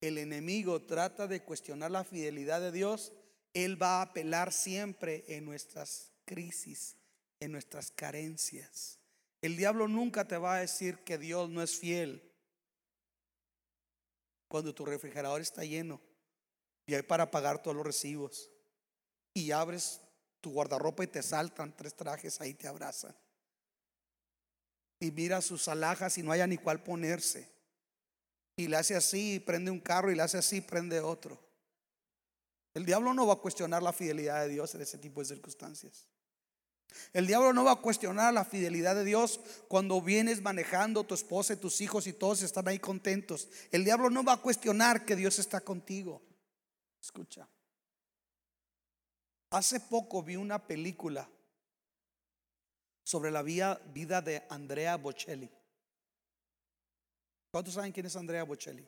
[0.00, 3.12] el enemigo trata de cuestionar la fidelidad de Dios,
[3.52, 6.96] Él va a apelar siempre en nuestras crisis,
[7.40, 8.98] en nuestras carencias.
[9.40, 12.22] El diablo nunca te va a decir que Dios no es fiel
[14.48, 16.00] cuando tu refrigerador está lleno
[16.86, 18.50] y hay para pagar todos los recibos
[19.34, 20.00] y abres
[20.40, 23.14] tu guardarropa y te saltan tres trajes, ahí te abrazan.
[25.00, 27.48] Y mira sus alhajas y no haya ni cuál ponerse.
[28.56, 31.38] Y le hace así, prende un carro y le hace así, prende otro.
[32.74, 36.08] El diablo no va a cuestionar la fidelidad de Dios en ese tipo de circunstancias.
[37.12, 41.54] El diablo no va a cuestionar la fidelidad de Dios cuando vienes manejando tu esposa
[41.54, 43.48] y tus hijos y todos están ahí contentos.
[43.70, 46.22] El diablo no va a cuestionar que Dios está contigo.
[47.00, 47.48] Escucha.
[49.50, 51.28] Hace poco vi una película
[53.02, 55.50] sobre la vida de Andrea Bocelli.
[57.50, 58.86] ¿Cuántos saben quién es Andrea Bocelli?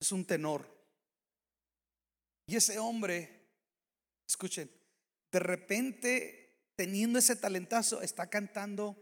[0.00, 0.66] Es un tenor.
[2.46, 3.48] Y ese hombre,
[4.26, 4.70] escuchen,
[5.34, 8.96] de repente, teniendo ese talentazo, está cantando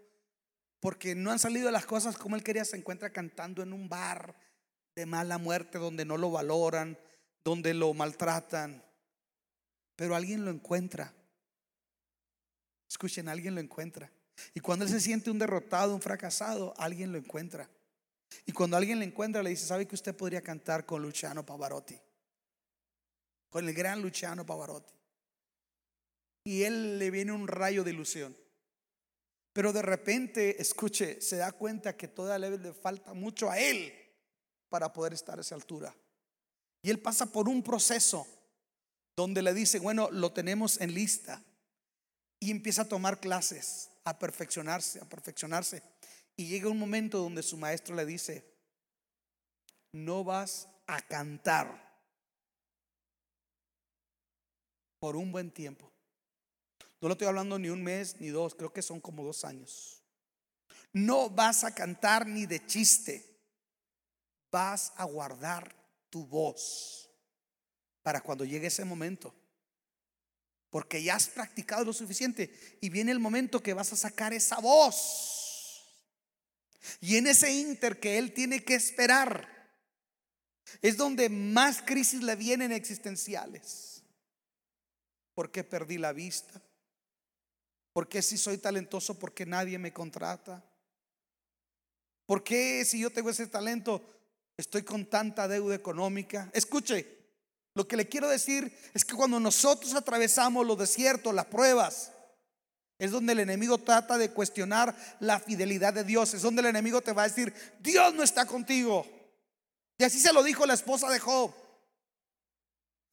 [0.81, 4.35] porque no han salido las cosas como él quería, se encuentra cantando en un bar
[4.97, 6.99] de mala muerte donde no lo valoran,
[7.45, 8.83] donde lo maltratan
[10.03, 11.14] pero alguien lo encuentra.
[12.88, 14.11] Escuchen, alguien lo encuentra.
[14.55, 17.71] Y cuando él se siente un derrotado, un fracasado, alguien lo encuentra.
[18.47, 21.97] Y cuando alguien le encuentra, le dice, ¿sabe que usted podría cantar con Luciano Pavarotti?
[23.49, 24.92] Con el gran Luciano Pavarotti.
[26.45, 28.37] Y él le viene un rayo de ilusión.
[29.53, 33.93] Pero de repente, escuche, se da cuenta que todavía le falta mucho a él
[34.69, 35.95] para poder estar a esa altura.
[36.83, 38.27] Y él pasa por un proceso
[39.15, 41.43] donde le dice, bueno, lo tenemos en lista.
[42.41, 45.83] Y empieza a tomar clases, a perfeccionarse, a perfeccionarse.
[46.37, 48.45] Y llega un momento donde su maestro le dice,
[49.93, 51.93] no vas a cantar
[54.99, 55.92] por un buen tiempo.
[57.03, 60.01] No lo estoy hablando ni un mes ni dos, creo que son como dos años.
[60.93, 63.41] No vas a cantar ni de chiste,
[64.53, 65.75] vas a guardar
[66.09, 67.11] tu voz
[68.03, 69.35] para cuando llegue ese momento.
[70.71, 74.61] Porque ya has practicado lo suficiente y viene el momento que vas a sacar esa
[74.61, 75.83] voz.
[77.01, 79.49] Y en ese inter que él tiene que esperar
[80.81, 84.05] es donde más crisis le vienen existenciales.
[85.35, 86.62] ¿Por qué perdí la vista?
[87.93, 90.65] ¿Por qué si soy talentoso porque nadie me contrata?
[92.27, 94.03] ¿Por qué si yo tengo ese talento
[94.57, 96.51] estoy con tanta deuda económica?
[96.55, 97.07] Escuche,
[97.75, 102.13] lo que le quiero decir es que cuando nosotros atravesamos los desiertos, las pruebas,
[102.99, 106.35] es donde el enemigo trata de cuestionar la fidelidad de Dios.
[106.35, 109.05] Es donde el enemigo te va a decir, Dios no está contigo.
[109.99, 111.53] Y así se lo dijo la esposa de Job.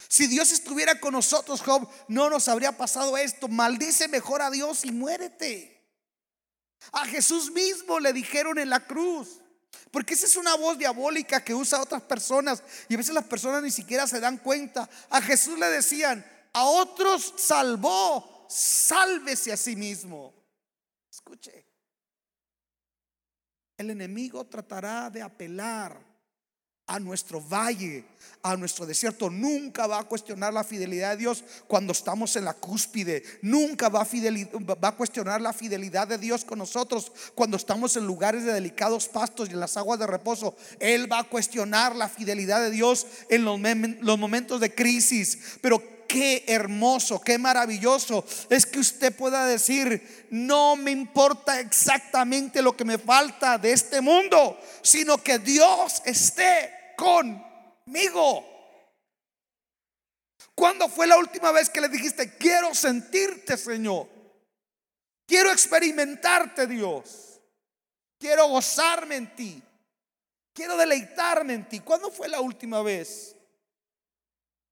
[0.08, 3.48] Si Dios estuviera con nosotros, Job, no nos habría pasado esto.
[3.48, 5.80] Maldice mejor a Dios y muérete.
[6.92, 9.40] A Jesús mismo le dijeron en la cruz,
[9.90, 13.62] porque esa es una voz diabólica que usa otras personas y a veces las personas
[13.62, 14.88] ni siquiera se dan cuenta.
[15.10, 20.34] A Jesús le decían, a otros salvó, sálvese a sí mismo.
[21.10, 21.66] Escuche,
[23.76, 26.09] el enemigo tratará de apelar
[26.90, 28.04] a nuestro valle,
[28.42, 29.30] a nuestro desierto.
[29.30, 33.22] Nunca va a cuestionar la fidelidad de Dios cuando estamos en la cúspide.
[33.42, 38.52] Nunca va a, cuestionar la fidelidad de Dios con nosotros cuando estamos en lugares de
[38.52, 40.56] delicados pastos y en las aguas de reposo.
[40.80, 43.60] Él va a cuestionar la fidelidad de Dios en los,
[44.00, 45.38] los momentos de crisis.
[45.60, 52.76] Pero qué hermoso, qué maravilloso es que usted pueda decir, no me importa exactamente lo
[52.76, 58.44] que me falta de este mundo, sino que Dios esté conmigo.
[60.54, 64.08] ¿Cuándo fue la última vez que le dijiste, quiero sentirte, Señor?
[65.26, 67.40] Quiero experimentarte, Dios.
[68.18, 69.62] Quiero gozarme en ti.
[70.52, 71.80] Quiero deleitarme en ti.
[71.80, 73.36] ¿Cuándo fue la última vez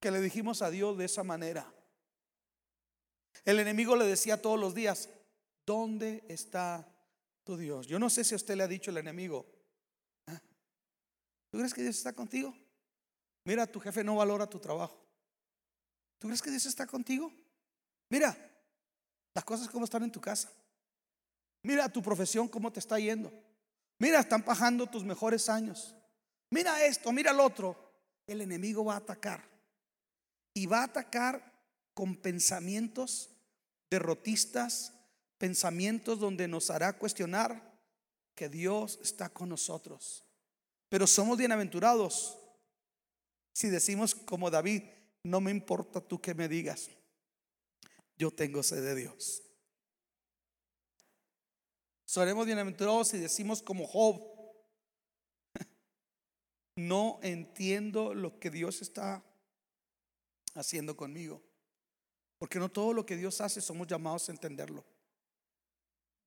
[0.00, 1.72] que le dijimos a Dios de esa manera?
[3.44, 5.08] El enemigo le decía todos los días,
[5.64, 6.86] ¿dónde está
[7.44, 7.86] tu Dios?
[7.86, 9.46] Yo no sé si a usted le ha dicho el enemigo,
[11.50, 12.54] ¿Tú crees que Dios está contigo?
[13.44, 15.02] Mira, tu jefe no valora tu trabajo.
[16.18, 17.32] ¿Tú crees que Dios está contigo?
[18.10, 18.36] Mira,
[19.34, 20.50] las cosas como están en tu casa.
[21.62, 23.32] Mira tu profesión cómo te está yendo.
[23.98, 25.94] Mira, están bajando tus mejores años.
[26.50, 27.92] Mira esto, mira el otro.
[28.26, 29.44] El enemigo va a atacar.
[30.54, 31.52] Y va a atacar
[31.94, 33.30] con pensamientos
[33.90, 34.92] derrotistas,
[35.38, 37.76] pensamientos donde nos hará cuestionar
[38.34, 40.27] que Dios está con nosotros.
[40.88, 42.38] Pero somos bienaventurados
[43.58, 44.84] si decimos como David,
[45.24, 46.90] no me importa tú que me digas,
[48.16, 49.42] yo tengo sed de Dios.
[52.04, 54.22] Seremos bienaventurados si decimos como Job,
[56.76, 59.24] no entiendo lo que Dios está
[60.54, 61.42] haciendo conmigo.
[62.38, 64.84] Porque no todo lo que Dios hace somos llamados a entenderlo.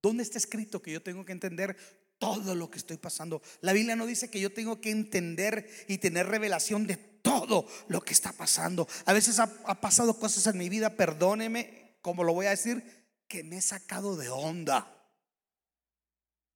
[0.02, 1.78] ¿Dónde está escrito que yo tengo que entender
[2.22, 3.42] todo lo que estoy pasando.
[3.62, 8.02] La Biblia no dice que yo tengo que entender y tener revelación de todo lo
[8.02, 8.88] que está pasando.
[9.06, 9.48] A veces ha,
[9.82, 12.84] pasado cosas en mi vida, perdóneme, como lo voy a decir,
[13.28, 15.12] que me he sacado de onda.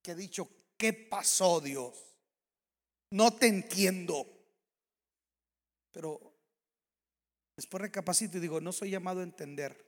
[0.02, 1.96] Que he dicho, ¿qué pasó Dios?
[3.10, 4.24] No te entiendo.
[5.90, 6.32] Pero
[7.56, 9.84] después recapacito y digo, no soy llamado a entender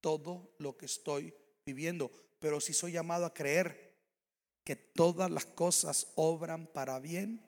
[0.00, 1.34] todo lo que estoy
[1.66, 3.87] viviendo, pero sí soy llamado a creer
[4.68, 7.40] que todas las cosas obran para bien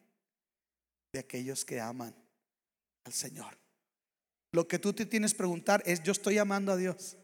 [1.12, 2.14] de aquellos que aman
[3.04, 3.58] al Señor.
[4.52, 7.18] Lo que tú te tienes que preguntar es, yo estoy amando a Dios.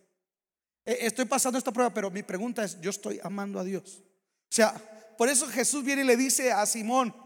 [0.84, 4.02] E, estoy pasando esta prueba, pero mi pregunta es, yo estoy amando a Dios.
[4.04, 4.74] O sea,
[5.16, 7.16] por eso Jesús viene y le dice a Simón,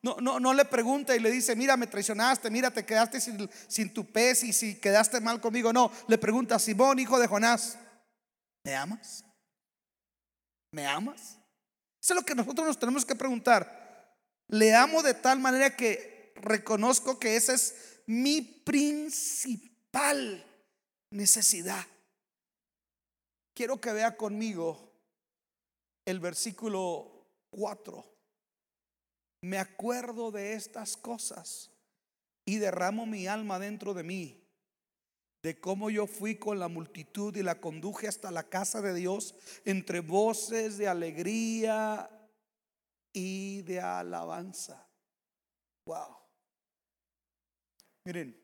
[0.00, 3.50] no, no, no le pregunta y le dice, mira, me traicionaste, mira, te quedaste sin,
[3.68, 5.74] sin tu pez y si quedaste mal conmigo.
[5.74, 7.78] No, le pregunta a Simón, hijo de Jonás,
[8.64, 9.22] ¿me amas?
[10.72, 11.43] ¿Me amas?
[12.04, 14.14] Eso es lo que nosotros nos tenemos que preguntar.
[14.48, 20.44] Le amo de tal manera que reconozco que esa es mi principal
[21.08, 21.86] necesidad.
[23.54, 24.92] Quiero que vea conmigo
[26.04, 28.04] el versículo 4.
[29.40, 31.70] Me acuerdo de estas cosas
[32.44, 34.43] y derramo mi alma dentro de mí
[35.44, 39.34] de cómo yo fui con la multitud y la conduje hasta la casa de Dios
[39.66, 42.08] entre voces de alegría
[43.12, 44.88] y de alabanza.
[45.84, 46.16] Wow.
[48.06, 48.42] Miren,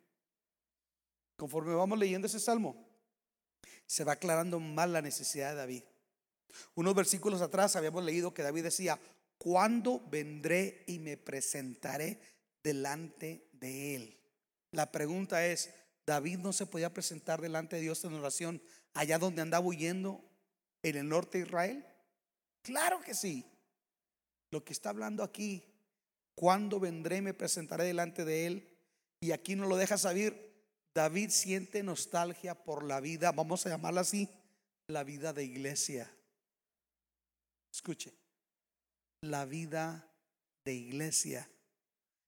[1.39, 2.77] conforme vamos leyendo ese salmo,
[3.87, 5.85] se va aclarando más la necesidad de David.
[6.75, 9.01] Unos versículos atrás habíamos leído que David decía,
[9.39, 12.21] ¿cuándo vendré y me presentaré
[12.63, 14.21] delante de él?
[14.73, 15.80] La pregunta es,
[16.11, 18.61] David no se podía presentar delante de Dios en oración
[18.95, 20.21] allá donde andaba huyendo
[20.83, 21.87] en el norte de Israel.
[22.63, 23.47] Claro que sí.
[24.51, 25.63] Lo que está hablando aquí,
[26.35, 28.77] cuando vendré me presentaré delante de él.
[29.21, 30.53] Y aquí no lo deja saber.
[30.93, 34.29] David siente nostalgia por la vida, vamos a llamarla así,
[34.89, 36.11] la vida de iglesia.
[37.73, 38.13] Escuche,
[39.21, 40.11] la vida
[40.65, 41.49] de iglesia.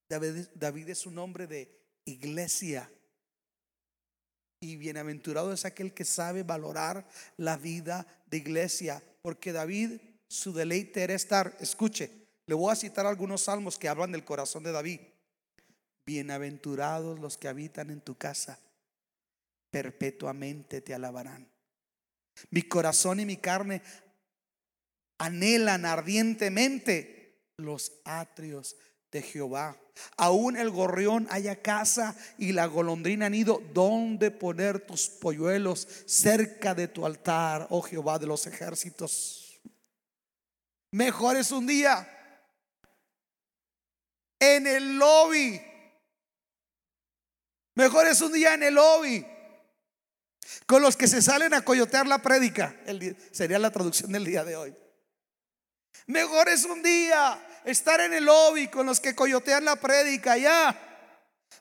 [0.09, 2.89] David, David es un hombre de iglesia.
[4.63, 7.05] Y bienaventurado es aquel que sabe valorar
[7.37, 13.05] la vida de iglesia, porque David, su deleite era estar, escuche, le voy a citar
[13.05, 15.01] algunos salmos que hablan del corazón de David.
[16.07, 18.61] Bienaventurados los que habitan en tu casa,
[19.73, 21.51] perpetuamente te alabarán.
[22.51, 23.83] Mi corazón y mi carne
[25.19, 28.77] anhelan ardientemente los atrios
[29.13, 29.77] de Jehová.
[30.17, 36.75] Aún el gorrión haya casa y la golondrina han ido donde poner tus polluelos cerca
[36.75, 39.61] de tu altar, oh Jehová de los ejércitos.
[40.91, 42.09] Mejor es un día
[44.41, 45.61] en el lobby.
[47.75, 49.27] Mejor es un día en el lobby.
[50.67, 52.75] Con los que se salen a coyotear la prédica.
[53.31, 54.77] sería la traducción del día de hoy.
[56.07, 60.77] Mejor es un día estar en el lobby con los que coyotean la prédica ya.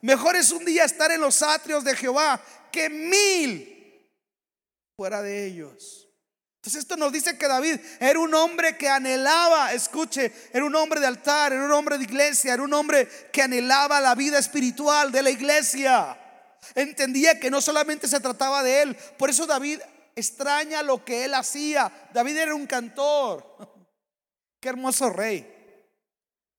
[0.02, 2.42] Mejor es un día estar en los atrios de Jehová
[2.72, 4.08] que mil
[4.96, 6.08] fuera de ellos.
[6.62, 11.00] Entonces esto nos dice que David era un hombre que anhelaba, escuche, era un hombre
[11.00, 15.12] de altar, era un hombre de iglesia, era un hombre que anhelaba la vida espiritual
[15.12, 16.18] de la iglesia.
[16.76, 19.80] Entendía que no solamente se trataba de él, por eso David
[20.16, 21.92] extraña lo que él hacía.
[22.14, 23.58] David era un cantor.
[24.60, 25.61] Qué hermoso rey.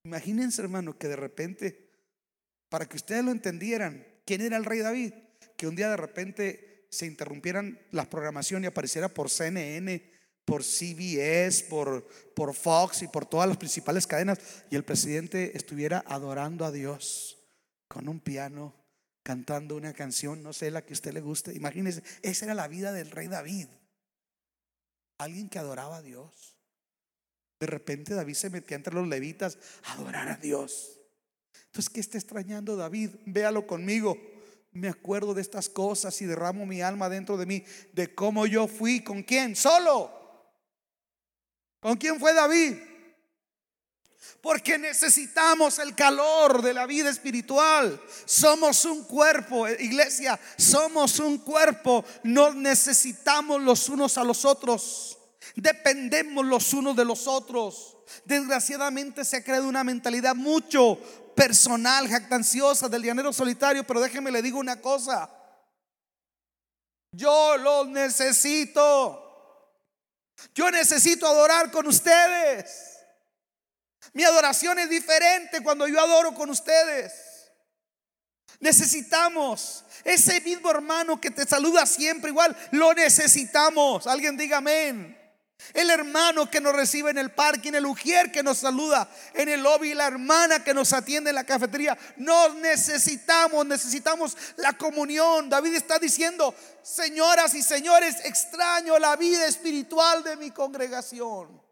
[0.05, 1.91] Imagínense, hermano, que de repente,
[2.69, 5.15] para que ustedes lo entendieran, quién era el rey David,
[5.57, 10.11] que un día de repente se interrumpieran las programaciones y apareciera por CNN,
[10.45, 14.39] por CBS, por, por Fox y por todas las principales cadenas,
[14.71, 17.39] y el presidente estuviera adorando a Dios
[17.89, 18.75] con un piano,
[19.23, 21.55] cantando una canción, no sé, la que a usted le guste.
[21.55, 23.69] Imagínense, esa era la vida del rey David.
[25.19, 26.52] Alguien que adoraba a Dios.
[27.63, 30.99] De repente David se metía entre los levitas a adorar a Dios.
[31.67, 33.11] Entonces, ¿qué está extrañando David?
[33.25, 34.19] Véalo conmigo.
[34.73, 38.67] Me acuerdo de estas cosas y derramo mi alma dentro de mí, de cómo yo
[38.67, 40.11] fui, con quién, solo.
[41.79, 42.79] ¿Con quién fue David?
[44.41, 48.03] Porque necesitamos el calor de la vida espiritual.
[48.25, 52.05] Somos un cuerpo, iglesia, somos un cuerpo.
[52.25, 55.17] Nos necesitamos los unos a los otros.
[55.55, 57.97] Dependemos los unos de los otros.
[58.25, 60.99] Desgraciadamente se ha creado una mentalidad mucho
[61.35, 65.31] personal, jactanciosa del llanero solitario, pero déjeme le digo una cosa.
[67.13, 69.19] Yo los necesito.
[70.55, 72.99] Yo necesito adorar con ustedes.
[74.15, 77.13] Mi adoración es diferente cuando yo adoro con ustedes.
[78.61, 82.57] Necesitamos ese mismo hermano que te saluda siempre igual.
[82.73, 84.07] Lo necesitamos.
[84.07, 85.22] Alguien diga amén.
[85.75, 87.33] El hermano que nos recibe en el
[87.65, 91.37] en el ujier que nos saluda en el lobby, la hermana que nos atiende en
[91.37, 91.97] la cafetería.
[92.17, 95.49] Nos necesitamos, necesitamos la comunión.
[95.49, 101.63] David está diciendo, señoras y señores, extraño la vida espiritual de mi congregación.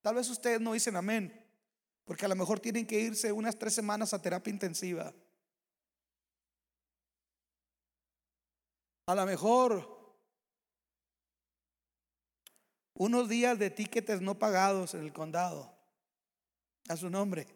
[0.00, 1.32] Tal vez ustedes no dicen amén,
[2.04, 5.12] porque a lo mejor tienen que irse unas tres semanas a terapia intensiva.
[9.06, 10.01] A lo mejor
[12.94, 15.72] unos días de tiquetes no pagados en el condado.
[16.88, 17.46] A su nombre.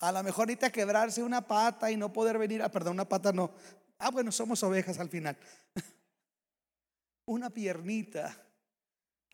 [0.00, 2.62] A lo mejor necesita quebrarse una pata y no poder venir.
[2.62, 3.52] a perdón, una pata no.
[3.98, 5.36] Ah, bueno, somos ovejas al final.
[7.26, 8.44] una piernita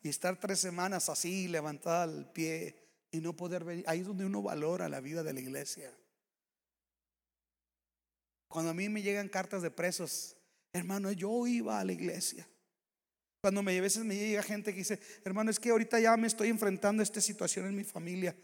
[0.01, 2.75] y estar tres semanas así, levantada al pie
[3.11, 3.83] y no poder venir.
[3.87, 5.91] Ahí es donde uno valora la vida de la iglesia.
[8.47, 10.35] Cuando a mí me llegan cartas de presos,
[10.73, 12.47] hermano, yo iba a la iglesia.
[13.41, 16.27] Cuando me, a veces me llega gente que dice, hermano, es que ahorita ya me
[16.27, 18.35] estoy enfrentando a esta situación en mi familia.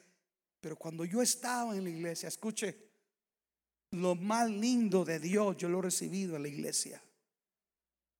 [0.60, 2.76] Pero cuando yo estaba en la iglesia, escuche,
[3.92, 7.02] lo más lindo de Dios yo lo he recibido en la iglesia.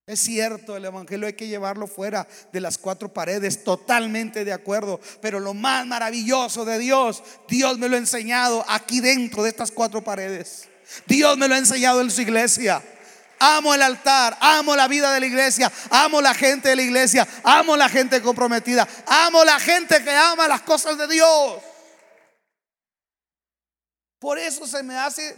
[0.06, 5.02] Es cierto, el Evangelio hay que llevarlo fuera de las cuatro paredes, totalmente de acuerdo.
[5.20, 9.72] Pero lo más maravilloso de Dios, Dios me lo ha enseñado aquí dentro de estas
[9.72, 10.70] cuatro paredes.
[11.08, 12.82] Dios me lo ha enseñado en su iglesia.
[13.40, 17.28] Amo el altar, amo la vida de la iglesia, amo la gente de la iglesia,
[17.44, 21.62] amo la gente comprometida, amo la gente que ama las cosas de Dios.
[24.20, 25.36] Por eso se me hace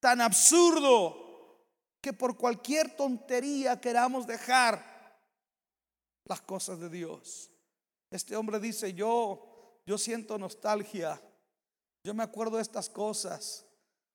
[0.00, 1.22] tan absurdo
[2.02, 4.84] que por cualquier tontería queramos dejar
[6.24, 7.50] las cosas de Dios.
[8.10, 11.22] Este hombre dice, yo, yo siento nostalgia,
[12.04, 13.64] yo me acuerdo de estas cosas.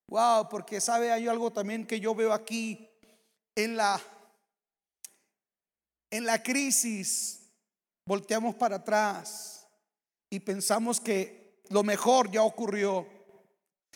[0.08, 2.90] Wow, porque sabe, hay algo también que yo veo aquí
[3.58, 4.00] en la,
[6.12, 7.42] en la crisis
[8.06, 9.68] volteamos para atrás
[10.30, 13.08] y pensamos que lo mejor ya ocurrió.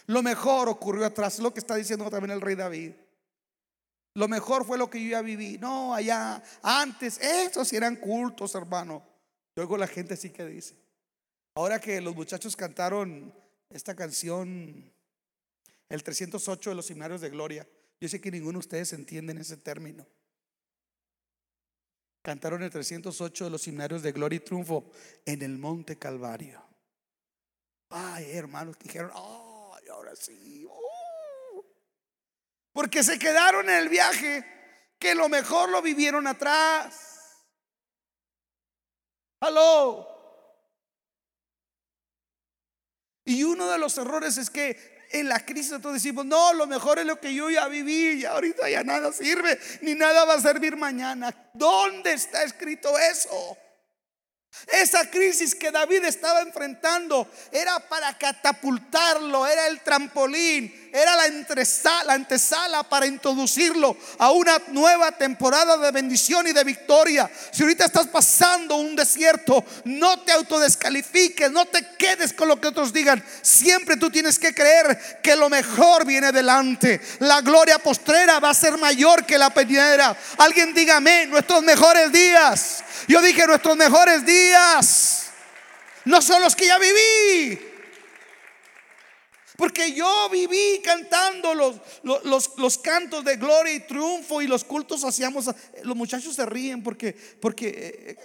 [0.07, 2.93] Lo mejor ocurrió atrás, lo que está diciendo también el rey David.
[4.15, 5.59] Lo mejor fue lo que yo ya viví.
[5.59, 9.03] No, allá, antes, esos eran cultos, hermano.
[9.55, 10.75] Luego la gente sí que dice.
[11.53, 13.31] Ahora que los muchachos cantaron
[13.69, 14.91] esta canción,
[15.87, 17.67] el 308 de los seminarios de gloria,
[18.01, 20.07] yo sé que ninguno de ustedes entiende ese término.
[22.23, 24.91] Cantaron el 308 de los himnarios de Gloria y Triunfo
[25.23, 26.63] en el Monte Calvario.
[27.89, 30.65] Ay, hermanos, dijeron, ay, ahora sí.
[30.65, 31.63] Uh".
[32.73, 34.45] Porque se quedaron en el viaje,
[34.97, 37.37] que lo mejor lo vivieron atrás.
[39.41, 40.07] Aló.
[43.25, 46.99] Y uno de los errores es que en la crisis nosotros decimos, no, lo mejor
[46.99, 50.41] es lo que yo ya viví y ahorita ya nada sirve, ni nada va a
[50.41, 51.33] servir mañana.
[51.53, 53.57] ¿Dónde está escrito eso?
[54.67, 61.23] Esa crisis que David estaba enfrentando era para catapultarlo, era el trampolín, era la,
[62.05, 67.29] la antesala para introducirlo a una nueva temporada de bendición y de victoria.
[67.51, 72.67] Si ahorita estás pasando un desierto, no te autodescalifiques, no te quedes con lo que
[72.67, 73.23] otros digan.
[73.41, 77.01] Siempre tú tienes que creer que lo mejor viene delante.
[77.19, 80.15] La gloria postrera va a ser mayor que la peñera.
[80.37, 84.40] Alguien dígame, nuestros mejores días yo dije nuestros mejores días
[86.05, 87.59] no son los que ya viví.
[89.57, 95.03] Porque yo viví cantando los, los, los, cantos de gloria y triunfo y los cultos
[95.03, 95.51] hacíamos.
[95.83, 97.75] Los muchachos se ríen porque, porque eh,
[98.09, 98.17] eh,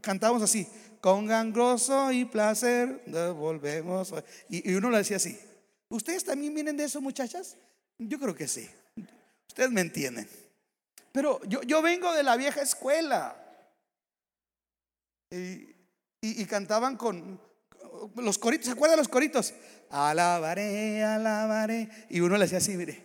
[0.00, 0.68] cantábamos así.
[1.00, 4.14] Con gangroso y placer devolvemos.
[4.48, 5.36] Y, y uno le decía así.
[5.88, 7.56] ¿Ustedes también vienen de eso, muchachas?
[7.98, 8.70] Yo creo que sí.
[9.48, 10.28] Ustedes me entienden.
[11.10, 13.43] Pero yo, yo vengo de la vieja escuela.
[16.20, 17.40] Y, cantaban con
[18.16, 19.52] los coritos, ¿se acuerdan los coritos?
[19.90, 21.88] Alabaré, alabaré.
[22.10, 23.02] Y uno le decía así, mire,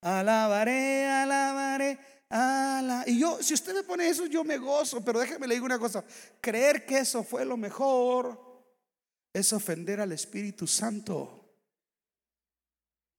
[0.00, 1.98] alabaré, alabaré.
[2.28, 3.04] Ala.
[3.06, 5.78] Y yo, si usted me pone eso, yo me gozo, pero déjeme le digo una
[5.78, 6.04] cosa,
[6.40, 8.46] creer que eso fue lo mejor
[9.32, 11.54] es ofender al Espíritu Santo,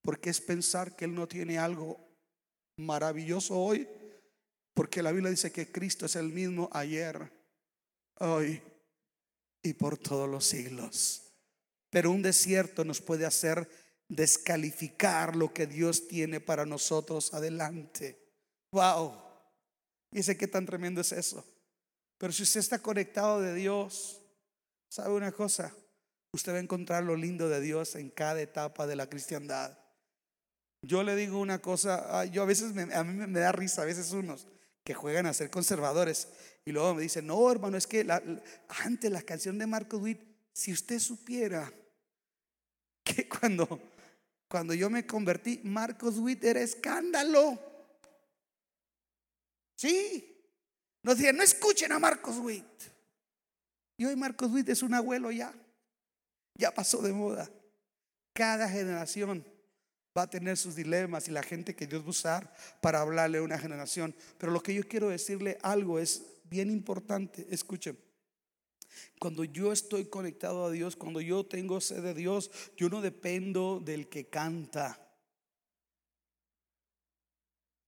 [0.02, 1.96] porque es pensar que Él no tiene algo
[2.76, 3.88] maravilloso hoy,
[4.74, 7.32] porque la Biblia dice que Cristo es el mismo ayer,
[8.20, 8.62] hoy
[9.62, 11.22] y por todos los siglos.
[11.90, 13.68] Pero un desierto nos puede hacer
[14.08, 18.18] descalificar lo que Dios tiene para nosotros adelante.
[18.72, 19.14] Wow.
[20.12, 21.44] Y sé qué tan tremendo es eso.
[22.18, 24.20] Pero si usted está conectado de Dios,
[24.90, 25.74] ¿sabe una cosa?
[26.32, 29.78] Usted va a encontrar lo lindo de Dios en cada etapa de la cristiandad.
[30.82, 34.12] Yo le digo una cosa, yo a veces a mí me da risa, a veces
[34.12, 34.46] unos
[34.88, 36.28] que juegan a ser conservadores.
[36.64, 38.06] Y luego me dicen, no, hermano, es que
[38.68, 40.18] antes la canción de Marco Witt,
[40.50, 41.70] si usted supiera
[43.04, 43.82] que cuando,
[44.48, 47.60] cuando yo me convertí, Marcos Witt era escándalo.
[49.76, 50.42] Sí.
[51.02, 52.64] Nos decían, no escuchen a Marcos Witt.
[53.98, 55.52] Y hoy Marcos Witt es un abuelo ya.
[56.54, 57.50] Ya pasó de moda.
[58.32, 59.44] Cada generación
[60.16, 63.38] va a tener sus dilemas y la gente que Dios va a usar para hablarle
[63.38, 64.14] a una generación.
[64.38, 67.46] Pero lo que yo quiero decirle algo es bien importante.
[67.50, 67.98] Escuchen.
[69.20, 73.80] Cuando yo estoy conectado a Dios, cuando yo tengo sed de Dios, yo no dependo
[73.80, 75.00] del que canta.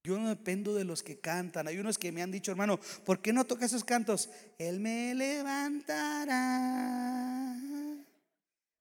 [0.03, 1.69] Yo no dependo de los que cantan.
[1.69, 4.31] Hay unos que me han dicho, hermano, ¿por qué no toca esos cantos?
[4.59, 6.37] Él me levantará.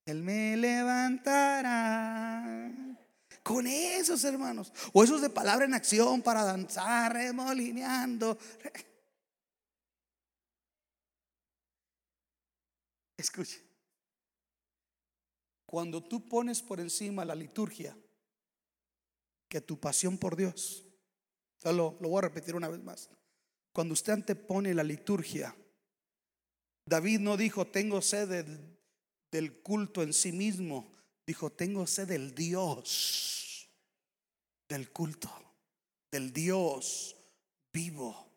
[0.05, 2.09] Él me levantará
[3.49, 4.71] con esos hermanos.
[4.93, 8.37] O esos de palabra en acción para danzar, remolineando.
[13.17, 13.59] Escuche.
[15.65, 17.97] Cuando tú pones por encima la liturgia
[19.47, 20.85] que tu pasión por Dios,
[21.63, 23.09] lo, lo voy a repetir una vez más.
[23.73, 25.55] Cuando usted antepone la liturgia,
[26.85, 28.77] David no dijo, tengo sed del,
[29.31, 30.93] del culto en sí mismo,
[31.25, 33.38] dijo, tengo sed del Dios,
[34.69, 35.29] del culto,
[36.11, 37.15] del Dios
[37.73, 38.27] vivo.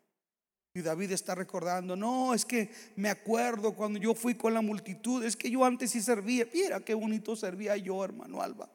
[0.73, 5.23] Y David está recordando, no, es que me acuerdo cuando yo fui con la multitud,
[5.23, 8.67] es que yo antes sí servía, mira qué bonito servía yo, hermano Alba.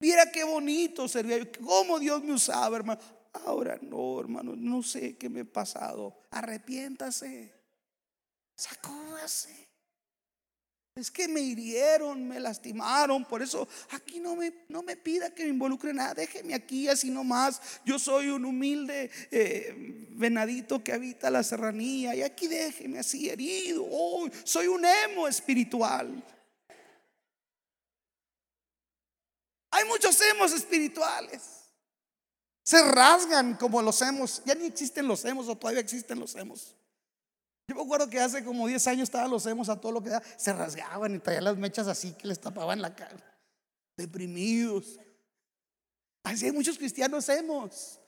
[0.00, 3.00] Mira qué bonito servía yo, cómo Dios me usaba, hermano.
[3.44, 6.22] Ahora no, hermano, no sé qué me ha pasado.
[6.30, 7.54] Arrepiéntase,
[8.56, 9.73] sacúdase.
[10.96, 15.42] Es que me hirieron, me lastimaron, por eso aquí no me, no me pida que
[15.42, 17.60] me involucre nada, déjeme aquí así nomás.
[17.84, 19.74] Yo soy un humilde eh,
[20.10, 23.84] venadito que habita la serranía y aquí déjeme así herido.
[24.44, 26.22] Soy un emo espiritual.
[29.72, 31.42] Hay muchos emos espirituales.
[32.62, 34.42] Se rasgan como los emos.
[34.46, 36.76] Ya ni existen los emos o todavía existen los emos.
[37.66, 40.10] Yo me acuerdo que hace como 10 años estaban los hemos a todo lo que
[40.10, 43.38] da, se rasgaban y traían las mechas así que les tapaban la cara.
[43.96, 44.98] Deprimidos.
[46.24, 48.00] Así hay muchos cristianos hemos.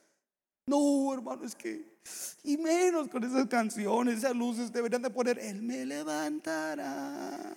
[0.67, 1.97] No, hermano, es que.
[2.43, 7.55] Y menos con esas canciones, esas luces, deberían de poner, Él me levantará.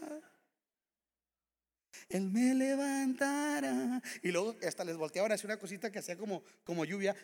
[2.09, 4.03] Él me levantará.
[4.23, 7.17] Y luego hasta les volteaban así una cosita que hacía como, como lluvia.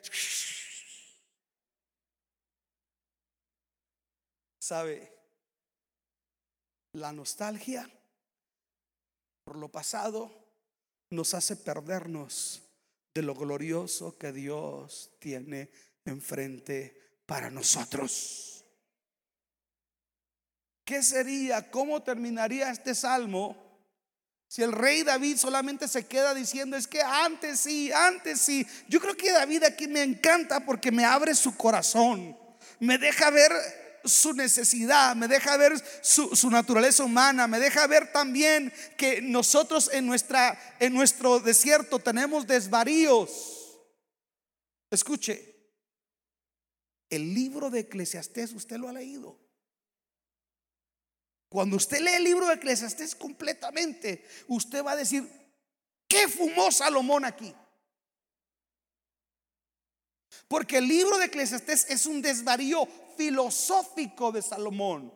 [4.67, 5.13] ¿Sabe?
[6.95, 7.89] La nostalgia
[9.55, 10.29] lo pasado
[11.11, 12.63] nos hace perdernos
[13.15, 15.71] de lo glorioso que Dios tiene
[16.05, 18.65] enfrente para nosotros.
[20.85, 21.71] ¿Qué sería?
[21.71, 23.57] ¿Cómo terminaría este salmo?
[24.49, 28.67] Si el rey David solamente se queda diciendo, es que antes sí, antes sí.
[28.89, 32.37] Yo creo que David aquí me encanta porque me abre su corazón,
[32.81, 38.73] me deja ver su necesidad, me deja ver su, naturaleza humana, me deja ver también
[38.97, 43.81] que nosotros en, nuestra, en nuestro desierto tenemos desvaríos.
[44.91, 45.57] Escuche,
[47.11, 49.39] el libro de Eclesiastés, usted lo ha leído.
[51.49, 55.29] Cuando usted lee el libro de Eclesiastés completamente, usted va a decir,
[56.09, 57.55] ¿qué fumó Salomón aquí?
[60.49, 65.13] Porque el libro de Eclesiastés es un desvarío filosófico de Salomón.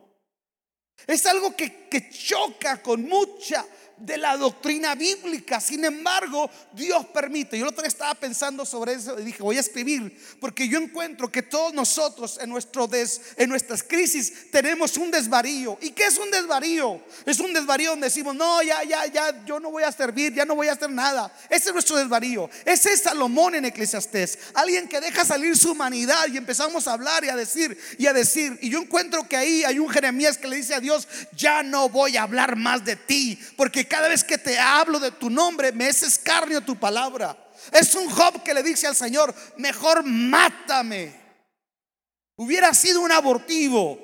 [1.07, 3.65] Es algo que, que choca con mucha
[4.01, 5.59] de la doctrina bíblica.
[5.59, 7.57] Sin embargo, Dios permite.
[7.57, 10.79] Yo el otro día estaba pensando sobre eso y dije, voy a escribir, porque yo
[10.79, 15.77] encuentro que todos nosotros en, nuestro des, en nuestras crisis tenemos un desvarío.
[15.81, 17.01] ¿Y qué es un desvarío?
[17.25, 20.45] Es un desvarío donde decimos, no, ya, ya, ya, yo no voy a servir, ya
[20.45, 21.33] no voy a hacer nada.
[21.49, 22.49] Ese es nuestro desvarío.
[22.65, 24.39] Ese es Salomón en Eclesiastés.
[24.53, 28.13] Alguien que deja salir su humanidad y empezamos a hablar y a decir y a
[28.13, 28.57] decir.
[28.61, 31.89] Y yo encuentro que ahí hay un Jeremías que le dice a Dios, ya no
[31.89, 35.73] voy a hablar más de ti, porque cada vez que te hablo de tu nombre,
[35.73, 37.37] me es escarnio tu palabra.
[37.73, 41.13] Es un Job que le dice al Señor, mejor mátame.
[42.37, 43.99] Hubiera sido un abortivo.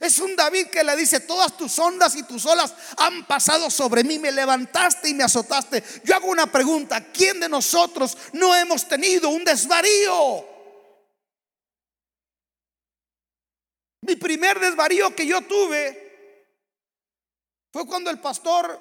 [0.00, 4.02] Es un David que le dice, todas tus ondas y tus olas han pasado sobre
[4.02, 5.84] mí, me levantaste y me azotaste.
[6.02, 10.44] Yo hago una pregunta, ¿quién de nosotros no hemos tenido un desvarío?
[14.00, 16.03] Mi primer desvarío que yo tuve
[17.74, 18.80] fue cuando el pastor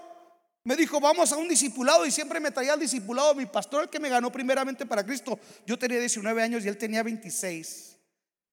[0.63, 3.89] me dijo, vamos a un discipulado y siempre me traía al discipulado mi pastor, el
[3.89, 5.39] que me ganó primeramente para Cristo.
[5.65, 7.97] Yo tenía 19 años y él tenía 26.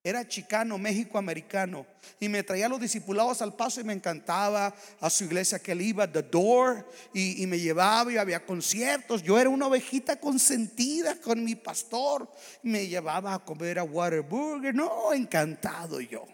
[0.02, 1.86] Era chicano, México americano.
[2.18, 5.82] Y me traía los discipulados al paso y me encantaba a su iglesia que él
[5.82, 9.22] iba, The Door, y, y, me llevaba y había conciertos.
[9.22, 12.32] Yo era una ovejita consentida con mi pastor.
[12.62, 14.74] Me llevaba a comer a Waterburger.
[14.74, 16.24] No, encantado yo.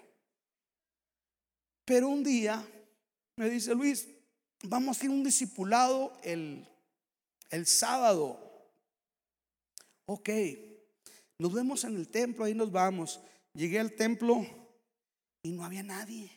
[1.84, 2.64] Pero un día
[3.36, 4.08] me dice Luis,
[4.62, 6.66] vamos a ir un discipulado el,
[7.50, 8.40] el sábado.
[10.06, 10.30] Ok,
[11.38, 13.20] nos vemos en el templo, ahí nos vamos.
[13.52, 14.46] Llegué al templo
[15.42, 16.30] y no había nadie,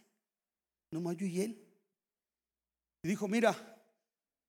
[0.91, 1.65] nomás yo y él.
[3.03, 3.55] Y dijo, mira,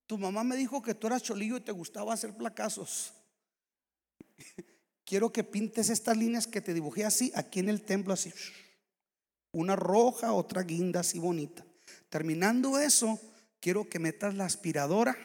[0.07, 3.13] tu mamá me dijo que tú eras cholillo y te gustaba hacer placazos.
[5.05, 8.33] Quiero que pintes estas líneas que te dibujé así, aquí en el templo, así.
[9.53, 11.65] Una roja, otra guinda así bonita.
[12.11, 13.19] Terminando eso,
[13.61, 15.17] quiero que metas la aspiradora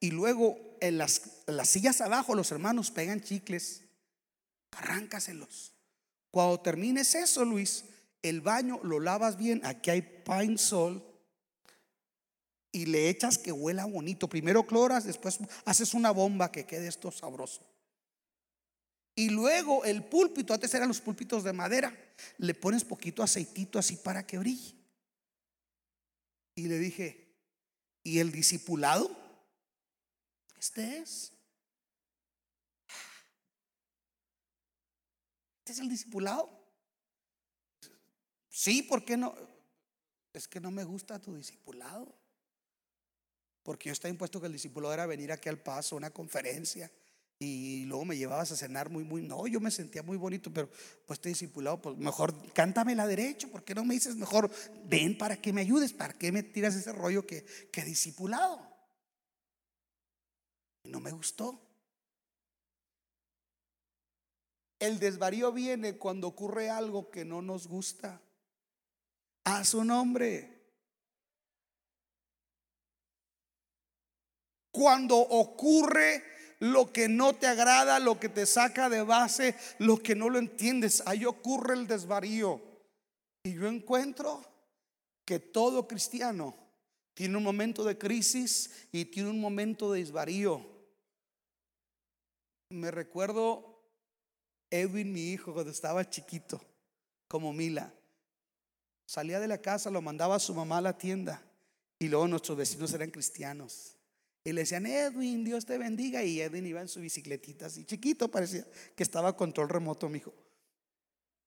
[0.00, 3.82] y luego en las, las sillas abajo los hermanos pegan chicles,
[4.72, 5.72] arráncaselos.
[6.30, 7.84] Cuando termines eso, Luis,
[8.20, 11.04] el baño lo lavas bien, aquí hay Pine Sol
[12.72, 14.28] y le echas que huela bonito.
[14.28, 17.62] Primero cloras, después haces una bomba que quede esto sabroso.
[19.14, 21.94] Y luego el púlpito, antes eran los púlpitos de madera,
[22.38, 24.81] le pones poquito aceitito así para que brille.
[26.54, 27.34] Y le dije,
[28.02, 29.10] ¿y el discipulado?
[30.58, 31.32] Este es.
[35.60, 36.50] ¿Este es el discipulado?
[38.48, 39.34] Sí, ¿por qué no?
[40.32, 42.14] Es que no me gusta tu discipulado.
[43.62, 46.90] Porque yo estaba impuesto que el discipulado era venir aquí al paso, una conferencia,
[47.42, 50.68] y luego me llevabas a cenar muy, muy, no, yo me sentía muy bonito, pero
[51.06, 54.50] pues estoy discipulado, pues mejor cántame la derecha, ¿por qué no me dices mejor,
[54.84, 58.60] ven para que me ayudes, para que me tiras ese rollo que, que discipulado?
[60.84, 61.60] No me gustó.
[64.78, 68.20] El desvarío viene cuando ocurre algo que no nos gusta.
[69.44, 70.60] A su nombre.
[74.72, 76.31] Cuando ocurre
[76.62, 80.38] lo que no te agrada, lo que te saca de base, lo que no lo
[80.38, 81.02] entiendes.
[81.06, 82.62] Ahí ocurre el desvarío.
[83.42, 84.40] Y yo encuentro
[85.24, 86.54] que todo cristiano
[87.14, 90.64] tiene un momento de crisis y tiene un momento de desvarío.
[92.70, 93.82] Me recuerdo
[94.70, 96.60] Edwin, mi hijo, cuando estaba chiquito,
[97.26, 97.92] como Mila.
[99.04, 101.42] Salía de la casa, lo mandaba a su mamá a la tienda
[101.98, 103.96] y luego nuestros vecinos eran cristianos.
[104.44, 106.24] Y le decían, Edwin, Dios te bendiga.
[106.24, 108.66] Y Edwin iba en su bicicletita así, chiquito, parecía
[108.96, 110.34] que estaba control remoto, mi hijo.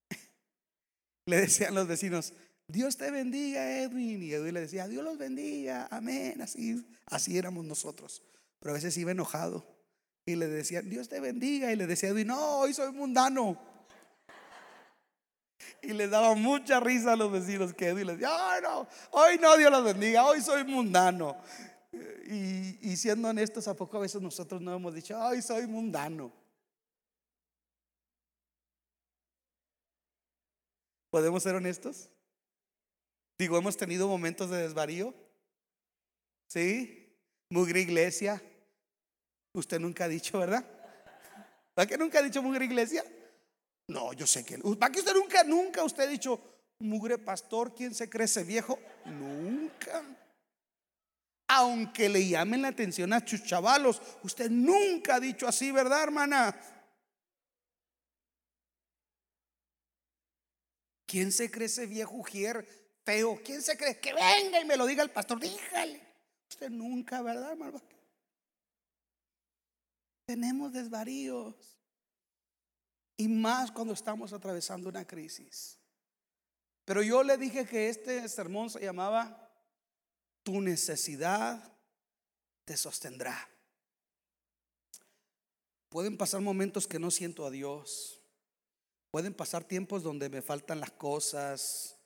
[1.26, 2.34] Le decían los vecinos,
[2.68, 4.24] Dios te bendiga, Edwin.
[4.24, 6.42] Y Edwin le decía, Dios los bendiga, amén.
[6.42, 8.24] Así, así éramos nosotros.
[8.60, 9.66] Pero a veces iba enojado
[10.26, 11.72] y le decía, Dios te bendiga.
[11.72, 13.60] Y le decía, Edwin, no, hoy soy mundano.
[15.82, 19.38] Y le daba mucha risa a los vecinos que Edwin les decía, ay no, hoy
[19.40, 21.38] no, Dios los bendiga, hoy soy mundano.
[22.28, 26.32] Y, siendo honestos, ¿a poco a veces nosotros no hemos dicho, ay, soy mundano?
[31.10, 32.10] ¿Podemos ser honestos?
[33.38, 35.14] Digo, hemos tenido momentos de desvarío.
[36.48, 37.16] ¿Sí?
[37.50, 38.42] Mugre iglesia.
[39.54, 40.66] Usted nunca ha dicho, ¿verdad?
[41.74, 43.04] ¿Para que nunca ha dicho mugre iglesia?
[43.88, 44.58] No, yo sé que.
[44.58, 46.42] ¿Para que usted nunca, nunca usted ha dicho
[46.80, 47.74] mugre pastor?
[47.76, 48.80] ¿Quién se crece viejo?
[49.06, 50.04] Nunca.
[51.58, 56.54] Aunque le llamen la atención a sus chavalos, usted nunca ha dicho así, ¿verdad, hermana?
[61.06, 62.68] ¿Quién se crece viejo ujier
[63.06, 63.40] feo?
[63.42, 63.98] ¿Quién se cree?
[64.02, 65.40] Que venga y me lo diga el pastor.
[65.40, 66.02] Dígale.
[66.50, 67.82] Usted nunca, ¿verdad, hermano?
[70.26, 71.56] Tenemos desvaríos.
[73.16, 75.80] Y más cuando estamos atravesando una crisis.
[76.84, 79.45] Pero yo le dije que este sermón se llamaba
[80.46, 81.76] Tu necesidad
[82.66, 83.50] te sostendrá.
[85.90, 88.22] Pueden pasar momentos que no siento a Dios.
[89.10, 91.98] Pueden pasar tiempos donde me faltan las cosas,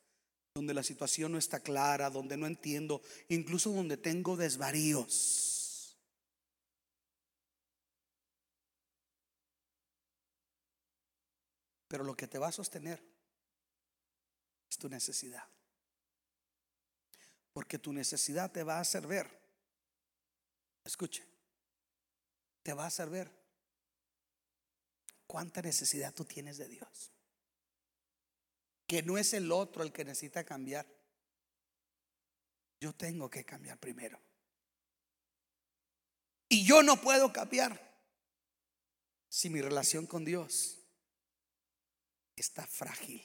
[0.54, 5.98] donde la situación no está clara, donde no entiendo, incluso donde tengo desvaríos.
[11.88, 13.04] Pero lo que te va a sostener
[14.70, 15.46] es tu necesidad.
[17.52, 19.28] Porque tu necesidad te va a hacer ver.
[20.84, 21.24] Escuche,
[22.62, 23.30] te va a hacer ver
[25.26, 27.12] cuánta necesidad tú tienes de Dios.
[28.86, 30.86] Que no es el otro el que necesita cambiar.
[32.80, 34.20] Yo tengo que cambiar primero.
[36.48, 37.90] Y yo no puedo cambiar
[39.28, 40.80] si mi relación con Dios
[42.34, 43.24] está frágil,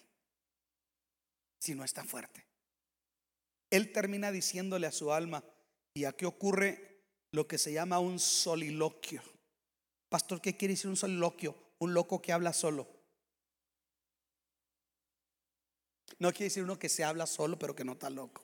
[1.58, 2.46] si no está fuerte.
[3.76, 5.44] Él termina diciéndole a su alma,
[5.94, 9.22] y aquí ocurre lo que se llama un soliloquio.
[10.10, 11.66] Pastor, ¿qué quiere decir un soliloquio?
[11.80, 12.88] un loco que habla solo.
[16.20, 18.44] No quiere decir uno que se habla solo, pero que no está loco.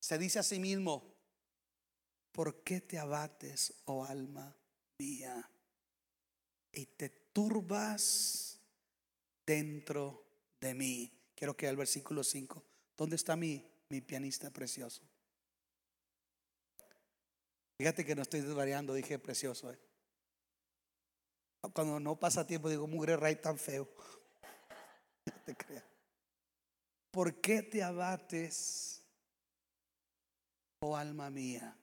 [0.00, 1.14] Se dice a sí mismo,
[2.32, 4.56] ¿por qué te abates, oh alma
[4.98, 5.48] mía?
[6.72, 8.60] Y te turbas
[9.46, 10.24] dentro
[10.60, 11.12] de mí.
[11.34, 12.67] Quiero que el versículo 5.
[12.98, 15.02] ¿Dónde está mi, mi pianista precioso?
[17.78, 19.72] Fíjate que no estoy desvariando, dije precioso.
[19.72, 19.78] ¿eh?
[21.72, 23.88] Cuando no pasa tiempo digo, mugre ray tan feo.
[25.26, 25.84] No te creas.
[27.10, 29.02] ¿Por qué te abates,
[30.80, 31.76] oh alma mía?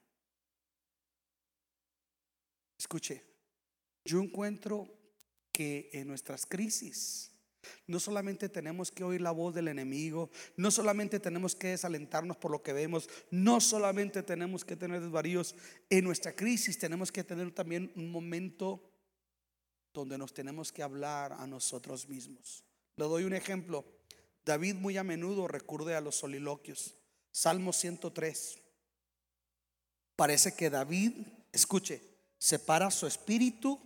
[2.79, 3.23] Escuche,
[4.03, 4.89] yo encuentro
[5.51, 7.34] que en nuestras crisis
[7.87, 12.51] no solamente tenemos que oír la voz del enemigo, no solamente tenemos que desalentarnos por
[12.51, 15.55] lo que vemos, no solamente tenemos que tener desvaríos,
[15.89, 18.91] en nuestra crisis tenemos que tener también un momento
[19.93, 22.63] donde nos tenemos que hablar a nosotros mismos.
[22.97, 23.85] Le doy un ejemplo.
[24.45, 26.95] David muy a menudo recurre a los soliloquios.
[27.31, 28.61] Salmo 103.
[30.15, 31.13] Parece que David,
[31.51, 32.01] escuche,
[32.37, 33.79] separa su espíritu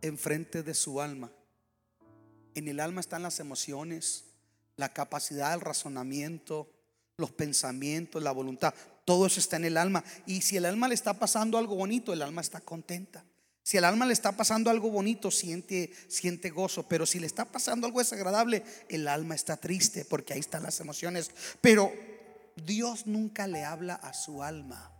[0.00, 1.32] enfrente de su alma.
[2.54, 4.24] En el alma están las emociones,
[4.76, 6.70] la capacidad del razonamiento,
[7.16, 8.74] los pensamientos, la voluntad.
[9.04, 10.04] Todo eso está en el alma.
[10.26, 13.24] Y si el alma le está pasando algo bonito, el alma está contenta.
[13.64, 16.88] Si al alma le está pasando algo bonito, siente, siente gozo.
[16.88, 20.80] Pero si le está pasando algo desagradable, el alma está triste porque ahí están las
[20.80, 21.30] emociones.
[21.60, 21.92] Pero
[22.56, 24.90] Dios nunca le habla a su alma.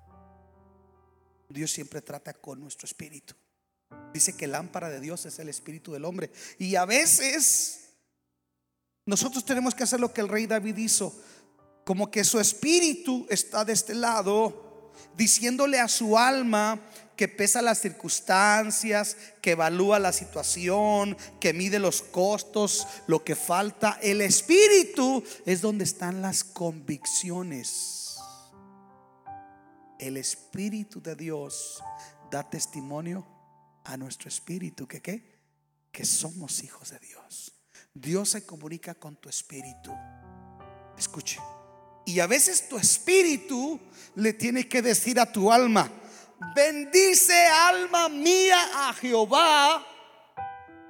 [1.48, 3.34] Dios siempre trata con nuestro espíritu.
[4.12, 6.30] Dice que lámpara de Dios es el espíritu del hombre.
[6.58, 7.82] Y a veces
[9.06, 11.14] nosotros tenemos que hacer lo que el rey David hizo.
[11.84, 16.80] Como que su espíritu está de este lado, diciéndole a su alma,
[17.16, 23.98] que pesa las circunstancias, que evalúa la situación, que mide los costos, lo que falta.
[24.02, 28.16] El espíritu es donde están las convicciones.
[29.98, 31.82] El espíritu de Dios
[32.30, 33.26] da testimonio
[33.84, 35.22] a nuestro espíritu que qué?
[35.90, 37.52] Que somos hijos de Dios.
[37.94, 39.92] Dios se comunica con tu espíritu.
[40.96, 41.38] Escuche.
[42.06, 43.78] Y a veces tu espíritu
[44.16, 45.90] le tiene que decir a tu alma,
[46.54, 49.86] bendice alma mía a Jehová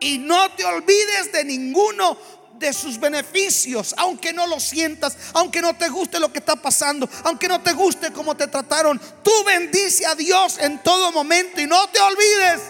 [0.00, 2.16] y no te olvides de ninguno
[2.58, 7.08] de sus beneficios, aunque no lo sientas, aunque no te guste lo que está pasando,
[7.24, 9.00] aunque no te guste cómo te trataron.
[9.22, 12.62] Tú bendice a Dios en todo momento y no te olvides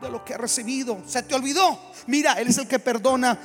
[0.00, 1.02] de lo que has recibido.
[1.06, 1.78] Se te olvidó.
[2.06, 3.38] Mira, Él es el que perdona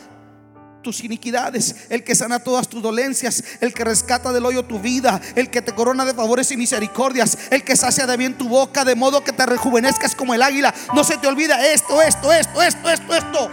[0.82, 5.20] tus iniquidades, el que sana todas tus dolencias, el que rescata del hoyo tu vida,
[5.36, 8.86] el que te corona de favores y misericordias, el que sacia de bien tu boca,
[8.86, 10.74] de modo que te rejuvenezcas como el águila.
[10.94, 13.52] No se te olvida esto, esto, esto, esto, esto, esto.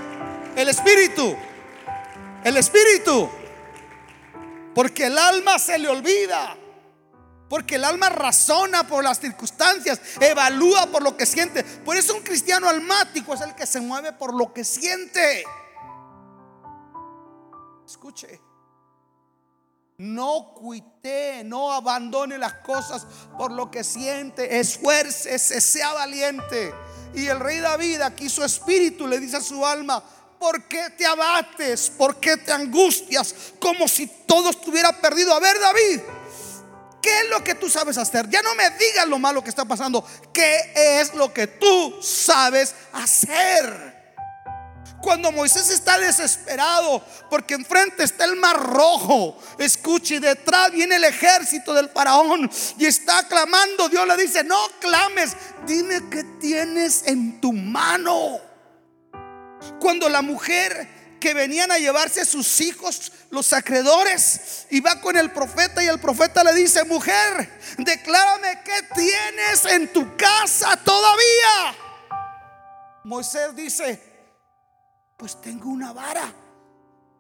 [0.55, 1.35] El Espíritu,
[2.45, 3.31] el Espíritu.
[4.75, 6.57] Porque el alma se le olvida.
[7.53, 11.63] Porque el alma razona por las circunstancias, evalúa por lo que siente.
[11.63, 15.45] Por eso un cristiano almático es el que se mueve por lo que siente.
[17.87, 18.41] Escuche.
[19.99, 24.59] No cuite, no abandone las cosas por lo que siente.
[24.59, 26.73] Esfuércese, sea valiente.
[27.15, 30.03] Y el rey David, aquí su espíritu le dice a su alma:
[30.41, 31.91] ¿Por qué te abates?
[31.91, 33.35] ¿Por qué te angustias?
[33.61, 35.35] Como si todo estuviera perdido.
[35.35, 36.01] A ver, David,
[37.03, 38.29] ¿qué es lo que tú sabes hacer?
[38.31, 40.07] Ya no me digas lo malo que está pasando.
[40.33, 44.01] ¿Qué es lo que tú sabes hacer?
[45.03, 51.75] Cuando Moisés está desesperado porque enfrente está el mar rojo, escuche, detrás viene el ejército
[51.75, 52.49] del faraón
[52.79, 55.37] y está clamando, Dios le dice, no clames,
[55.67, 58.39] dime qué tienes en tu mano.
[59.81, 65.31] Cuando la mujer que venían a llevarse sus hijos, los acreedores, y va con el
[65.31, 71.77] profeta y el profeta le dice, mujer, declárame qué tienes en tu casa todavía.
[73.05, 74.03] Moisés dice,
[75.17, 76.35] pues tengo una vara.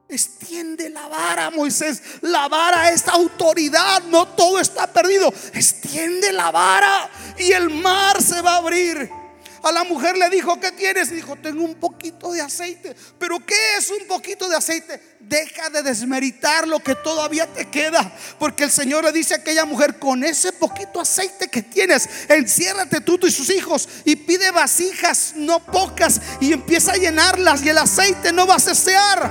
[0.08, 2.02] Extiende la vara, Moisés.
[2.22, 4.02] La vara es autoridad.
[4.02, 5.32] No todo está perdido.
[5.54, 9.21] Extiende la vara y el mar se va a abrir.
[9.62, 11.12] A la mujer le dijo, ¿qué tienes?
[11.12, 12.96] Y dijo, tengo un poquito de aceite.
[13.18, 15.16] ¿Pero qué es un poquito de aceite?
[15.20, 18.12] Deja de desmeritar lo que todavía te queda.
[18.40, 23.00] Porque el Señor le dice a aquella mujer, con ese poquito aceite que tienes, enciérrate
[23.02, 27.78] tú y sus hijos y pide vasijas, no pocas, y empieza a llenarlas y el
[27.78, 29.22] aceite no va a cesear.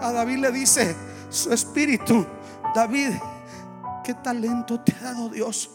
[0.00, 0.94] A David le dice
[1.28, 2.24] su espíritu,
[2.72, 3.10] David,
[4.04, 5.70] ¿qué talento te ha dado Dios?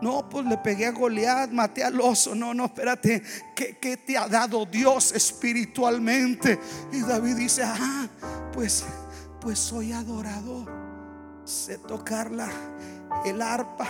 [0.00, 2.34] No, pues le pegué a Goliat, maté al oso.
[2.34, 3.22] No, no, espérate.
[3.54, 6.58] ¿Qué, te ha dado Dios espiritualmente?
[6.92, 8.06] Y David dice: Ah,
[8.52, 8.84] pues,
[9.40, 10.70] pues soy adorador.
[11.44, 12.48] Sé tocarla,
[13.24, 13.88] el arpa